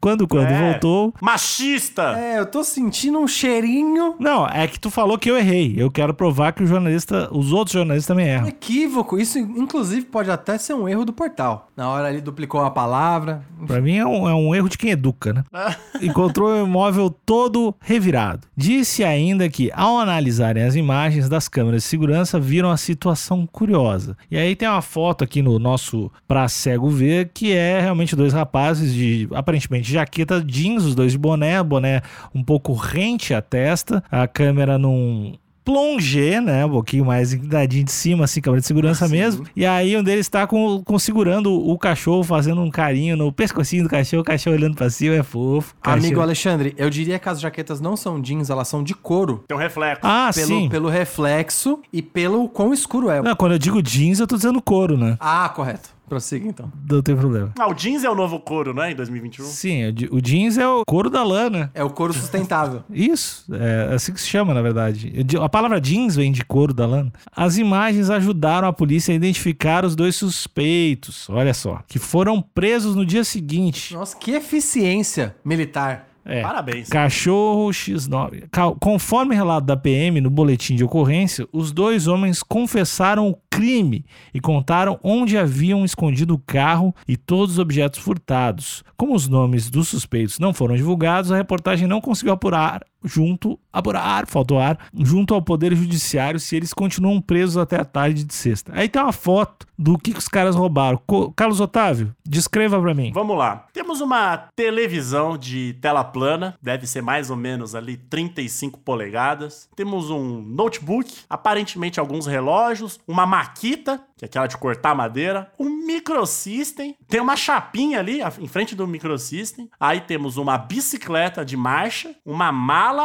Quando, 0.00 0.26
quando 0.26 0.46
É. 0.48 0.70
voltou, 0.72 1.12
Machista! 1.20 2.18
É, 2.18 2.38
eu 2.38 2.46
tô 2.46 2.64
sentindo 2.64 3.18
um 3.18 3.28
cheirinho 3.28 4.14
não, 4.18 4.46
é 4.46 4.66
que 4.66 4.78
tu 4.80 4.90
falou 4.90 5.18
que 5.18 5.30
eu 5.30 5.36
errei. 5.36 5.74
Eu 5.76 5.90
quero 5.90 6.14
provar 6.14 6.52
que 6.52 6.62
o 6.62 6.66
jornalista, 6.66 7.28
os 7.32 7.52
outros 7.52 7.74
jornalistas 7.74 8.06
também 8.06 8.26
erram. 8.28 8.48
equívoco. 8.48 9.18
Isso, 9.18 9.38
inclusive, 9.38 10.02
pode 10.06 10.30
até 10.30 10.56
ser 10.58 10.74
um 10.74 10.88
erro 10.88 11.04
do 11.04 11.12
portal. 11.12 11.68
Na 11.76 11.88
hora 11.90 12.08
ali 12.08 12.20
duplicou 12.20 12.60
a 12.62 12.70
palavra. 12.70 13.42
Pra 13.66 13.80
mim 13.80 13.96
é 13.96 14.06
um, 14.06 14.28
é 14.28 14.34
um 14.34 14.54
erro 14.54 14.68
de 14.68 14.78
quem 14.78 14.90
educa, 14.90 15.32
né? 15.32 15.44
Encontrou 16.00 16.50
o 16.50 16.66
imóvel 16.66 17.10
todo 17.10 17.74
revirado. 17.80 18.46
Disse 18.56 19.04
ainda 19.04 19.48
que, 19.48 19.70
ao 19.74 19.98
analisarem 19.98 20.62
as 20.62 20.74
imagens 20.74 21.28
das 21.28 21.48
câmeras 21.48 21.82
de 21.82 21.88
segurança, 21.88 22.38
viram 22.40 22.70
a 22.70 22.76
situação 22.76 23.46
curiosa. 23.46 24.16
E 24.30 24.36
aí 24.38 24.54
tem 24.56 24.68
uma 24.68 24.82
foto 24.82 25.22
aqui 25.24 25.42
no 25.42 25.58
nosso 25.58 26.10
Pra 26.26 26.48
Cego 26.48 26.88
Ver, 26.88 27.30
que 27.34 27.52
é 27.52 27.80
realmente 27.80 28.16
dois 28.16 28.32
rapazes 28.32 28.92
de, 28.92 29.28
aparentemente, 29.32 29.55
jaqueta 29.82 30.42
jeans, 30.44 30.84
os 30.84 30.94
dois 30.94 31.12
de 31.12 31.18
boné, 31.18 31.62
boné 31.62 32.02
um 32.34 32.42
pouco 32.42 32.72
rente 32.74 33.34
à 33.34 33.40
testa, 33.42 34.02
a 34.10 34.26
câmera 34.26 34.78
num 34.78 35.34
plongé, 35.64 36.40
né? 36.40 36.64
Um 36.64 36.70
pouquinho 36.70 37.04
mais 37.04 37.32
inclinadinho 37.32 37.84
de 37.84 37.90
cima, 37.90 38.22
assim, 38.24 38.40
câmera 38.40 38.60
de 38.60 38.66
segurança 38.68 39.08
mesmo. 39.08 39.44
E 39.56 39.66
aí 39.66 39.96
um 39.96 40.02
deles 40.02 40.28
tá 40.28 40.46
com, 40.46 40.80
com 40.84 40.96
segurando 40.96 41.52
o 41.52 41.76
cachorro, 41.76 42.22
fazendo 42.22 42.60
um 42.62 42.70
carinho 42.70 43.16
no 43.16 43.32
pescocinho 43.32 43.82
do 43.82 43.88
cachorro, 43.88 44.20
o 44.22 44.24
cachorro 44.24 44.54
olhando 44.54 44.76
pra 44.76 44.88
cima, 44.88 45.16
é 45.16 45.24
fofo. 45.24 45.74
Amigo 45.82 46.02
Cachorro- 46.04 46.22
Alexandre, 46.22 46.72
eu 46.78 46.88
diria 46.88 47.18
que 47.18 47.28
as 47.28 47.40
jaquetas 47.40 47.80
não 47.80 47.96
são 47.96 48.20
jeans, 48.20 48.48
elas 48.48 48.68
são 48.68 48.80
de 48.84 48.94
couro. 48.94 49.44
Tem 49.48 49.56
um 49.56 49.60
reflexo. 49.60 50.02
Ah, 50.04 50.30
Pelo, 50.32 50.46
sim. 50.46 50.68
pelo 50.68 50.88
reflexo 50.88 51.80
e 51.92 52.00
pelo 52.00 52.48
quão 52.48 52.72
escuro 52.72 53.10
é. 53.10 53.20
Não, 53.20 53.34
quando 53.34 53.52
eu 53.52 53.58
digo 53.58 53.82
jeans, 53.82 54.20
eu 54.20 54.26
tô 54.28 54.36
dizendo 54.36 54.62
couro, 54.62 54.96
né? 54.96 55.16
Ah, 55.18 55.48
correto. 55.48 55.95
Prossiga 56.08 56.46
então. 56.48 56.70
Não 56.88 57.02
tem 57.02 57.16
problema. 57.16 57.52
Ah, 57.58 57.68
o 57.68 57.74
jeans 57.74 58.04
é 58.04 58.10
o 58.10 58.14
novo 58.14 58.38
couro, 58.40 58.72
não 58.72 58.82
é? 58.82 58.92
Em 58.92 58.94
2021? 58.94 59.44
Sim, 59.44 59.84
o 59.88 59.92
je- 59.98 60.08
o 60.12 60.20
jeans 60.20 60.56
é 60.58 60.68
o 60.68 60.84
couro 60.86 61.10
da 61.10 61.22
lã, 61.24 61.70
É 61.74 61.82
o 61.84 61.90
couro 61.90 62.12
sustentável. 62.12 62.82
Isso, 62.90 63.44
é 63.54 63.94
assim 63.94 64.12
que 64.12 64.20
se 64.20 64.26
chama, 64.28 64.54
na 64.54 64.62
verdade. 64.62 65.12
A 65.42 65.48
palavra 65.48 65.80
jeans 65.80 66.16
vem 66.16 66.30
de 66.32 66.44
couro 66.44 66.72
da 66.72 66.86
lã. 66.86 67.10
As 67.34 67.56
imagens 67.58 68.08
ajudaram 68.10 68.68
a 68.68 68.72
polícia 68.72 69.12
a 69.12 69.14
identificar 69.16 69.84
os 69.84 69.94
dois 69.96 70.16
suspeitos, 70.16 71.28
olha 71.28 71.52
só, 71.54 71.80
que 71.86 71.98
foram 71.98 72.40
presos 72.40 72.94
no 72.94 73.04
dia 73.04 73.24
seguinte. 73.24 73.94
Nossa, 73.94 74.16
que 74.16 74.30
eficiência 74.32 75.34
militar. 75.44 76.08
É. 76.26 76.42
Parabéns. 76.42 76.88
Cachorro 76.88 77.68
X9. 77.70 78.44
Ca- 78.50 78.72
Conforme 78.80 79.34
relato 79.34 79.66
da 79.66 79.76
PM 79.76 80.20
no 80.20 80.28
boletim 80.28 80.74
de 80.74 80.82
ocorrência, 80.84 81.46
os 81.52 81.70
dois 81.72 82.06
homens 82.08 82.42
confessaram 82.42 83.28
o 83.28 83.36
crime 83.48 84.04
e 84.34 84.40
contaram 84.40 84.98
onde 85.02 85.38
haviam 85.38 85.84
escondido 85.84 86.34
o 86.34 86.38
carro 86.38 86.94
e 87.06 87.16
todos 87.16 87.52
os 87.54 87.58
objetos 87.58 88.00
furtados. 88.00 88.82
Como 88.96 89.14
os 89.14 89.28
nomes 89.28 89.70
dos 89.70 89.88
suspeitos 89.88 90.38
não 90.38 90.52
foram 90.52 90.74
divulgados, 90.76 91.30
a 91.30 91.36
reportagem 91.36 91.86
não 91.86 92.00
conseguiu 92.00 92.32
apurar 92.34 92.82
junto 93.06 93.58
apurar, 93.72 94.26
faltou 94.26 94.58
ar, 94.58 94.78
junto 94.94 95.32
ao 95.34 95.40
poder 95.42 95.74
judiciário 95.74 96.40
se 96.40 96.56
eles 96.56 96.72
continuam 96.74 97.20
presos 97.20 97.56
até 97.56 97.76
a 97.80 97.84
tarde 97.84 98.24
de 98.24 98.34
sexta. 98.34 98.72
Aí 98.74 98.88
tem 98.88 99.00
uma 99.00 99.12
foto 99.12 99.66
do 99.78 99.98
que, 99.98 100.12
que 100.12 100.18
os 100.18 100.28
caras 100.28 100.54
roubaram. 100.56 100.98
Co- 101.06 101.30
Carlos 101.32 101.60
Otávio, 101.60 102.14
descreva 102.24 102.80
pra 102.80 102.94
mim. 102.94 103.12
Vamos 103.12 103.36
lá. 103.36 103.66
Temos 103.74 104.00
uma 104.00 104.48
televisão 104.56 105.36
de 105.36 105.74
tela 105.80 106.02
plana, 106.02 106.56
deve 106.62 106.86
ser 106.86 107.02
mais 107.02 107.30
ou 107.30 107.36
menos 107.36 107.74
ali 107.74 107.96
35 107.96 108.80
polegadas. 108.80 109.68
Temos 109.76 110.10
um 110.10 110.40
notebook, 110.40 111.12
aparentemente 111.28 112.00
alguns 112.00 112.26
relógios, 112.26 112.98
uma 113.06 113.26
maquita, 113.26 114.00
que 114.16 114.24
é 114.24 114.26
aquela 114.26 114.46
de 114.46 114.56
cortar 114.56 114.94
madeira, 114.94 115.52
um 115.58 115.84
microsystem, 115.86 116.96
tem 117.06 117.20
uma 117.20 117.36
chapinha 117.36 117.98
ali 117.98 118.22
a- 118.22 118.32
em 118.40 118.48
frente 118.48 118.74
do 118.74 118.86
microsystem. 118.86 119.68
Aí 119.78 120.00
temos 120.00 120.38
uma 120.38 120.56
bicicleta 120.56 121.44
de 121.44 121.56
marcha, 121.56 122.14
uma 122.24 122.50
mala 122.50 122.95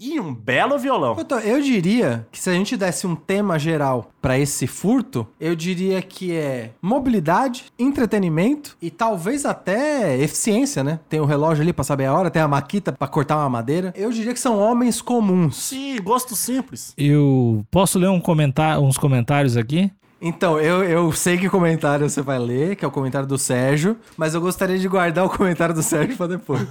e 0.00 0.18
um 0.18 0.34
belo 0.34 0.78
violão. 0.78 1.14
Puta, 1.14 1.40
Eu 1.40 1.60
diria 1.60 2.26
que 2.32 2.40
se 2.40 2.48
a 2.48 2.54
gente 2.54 2.74
desse 2.74 3.06
um 3.06 3.14
tema 3.14 3.58
geral 3.58 4.10
pra 4.22 4.38
esse 4.38 4.66
furto, 4.66 5.26
eu 5.38 5.54
diria 5.54 6.00
que 6.00 6.34
é 6.34 6.70
mobilidade, 6.80 7.66
entretenimento 7.78 8.76
e 8.80 8.90
talvez 8.90 9.44
até 9.44 10.16
eficiência, 10.18 10.82
né? 10.82 11.00
Tem 11.08 11.20
o 11.20 11.26
relógio 11.26 11.62
ali 11.62 11.72
pra 11.72 11.84
saber 11.84 12.06
a 12.06 12.14
hora, 12.14 12.30
tem 12.30 12.40
a 12.40 12.48
maquita 12.48 12.92
pra 12.92 13.06
cortar 13.06 13.36
uma 13.36 13.50
madeira. 13.50 13.92
Eu 13.94 14.10
diria 14.10 14.32
que 14.32 14.40
são 14.40 14.58
homens 14.58 15.02
comuns. 15.02 15.56
Sim, 15.56 16.00
gosto 16.02 16.34
simples. 16.34 16.94
Eu 16.96 17.62
posso 17.70 17.98
ler 17.98 18.08
um 18.08 18.20
comentário, 18.20 18.82
uns 18.82 18.96
comentários 18.96 19.56
aqui? 19.56 19.90
Então, 20.20 20.60
eu, 20.60 20.84
eu 20.84 21.12
sei 21.12 21.38
que 21.38 21.48
comentário 21.48 22.08
você 22.08 22.20
vai 22.22 22.38
ler, 22.38 22.76
que 22.76 22.84
é 22.84 22.88
o 22.88 22.90
comentário 22.90 23.26
do 23.26 23.38
Sérgio, 23.38 23.96
mas 24.16 24.34
eu 24.34 24.40
gostaria 24.40 24.78
de 24.78 24.86
guardar 24.88 25.24
o 25.24 25.30
comentário 25.30 25.74
do 25.74 25.82
Sérgio 25.82 26.16
pra 26.16 26.26
depois. 26.26 26.66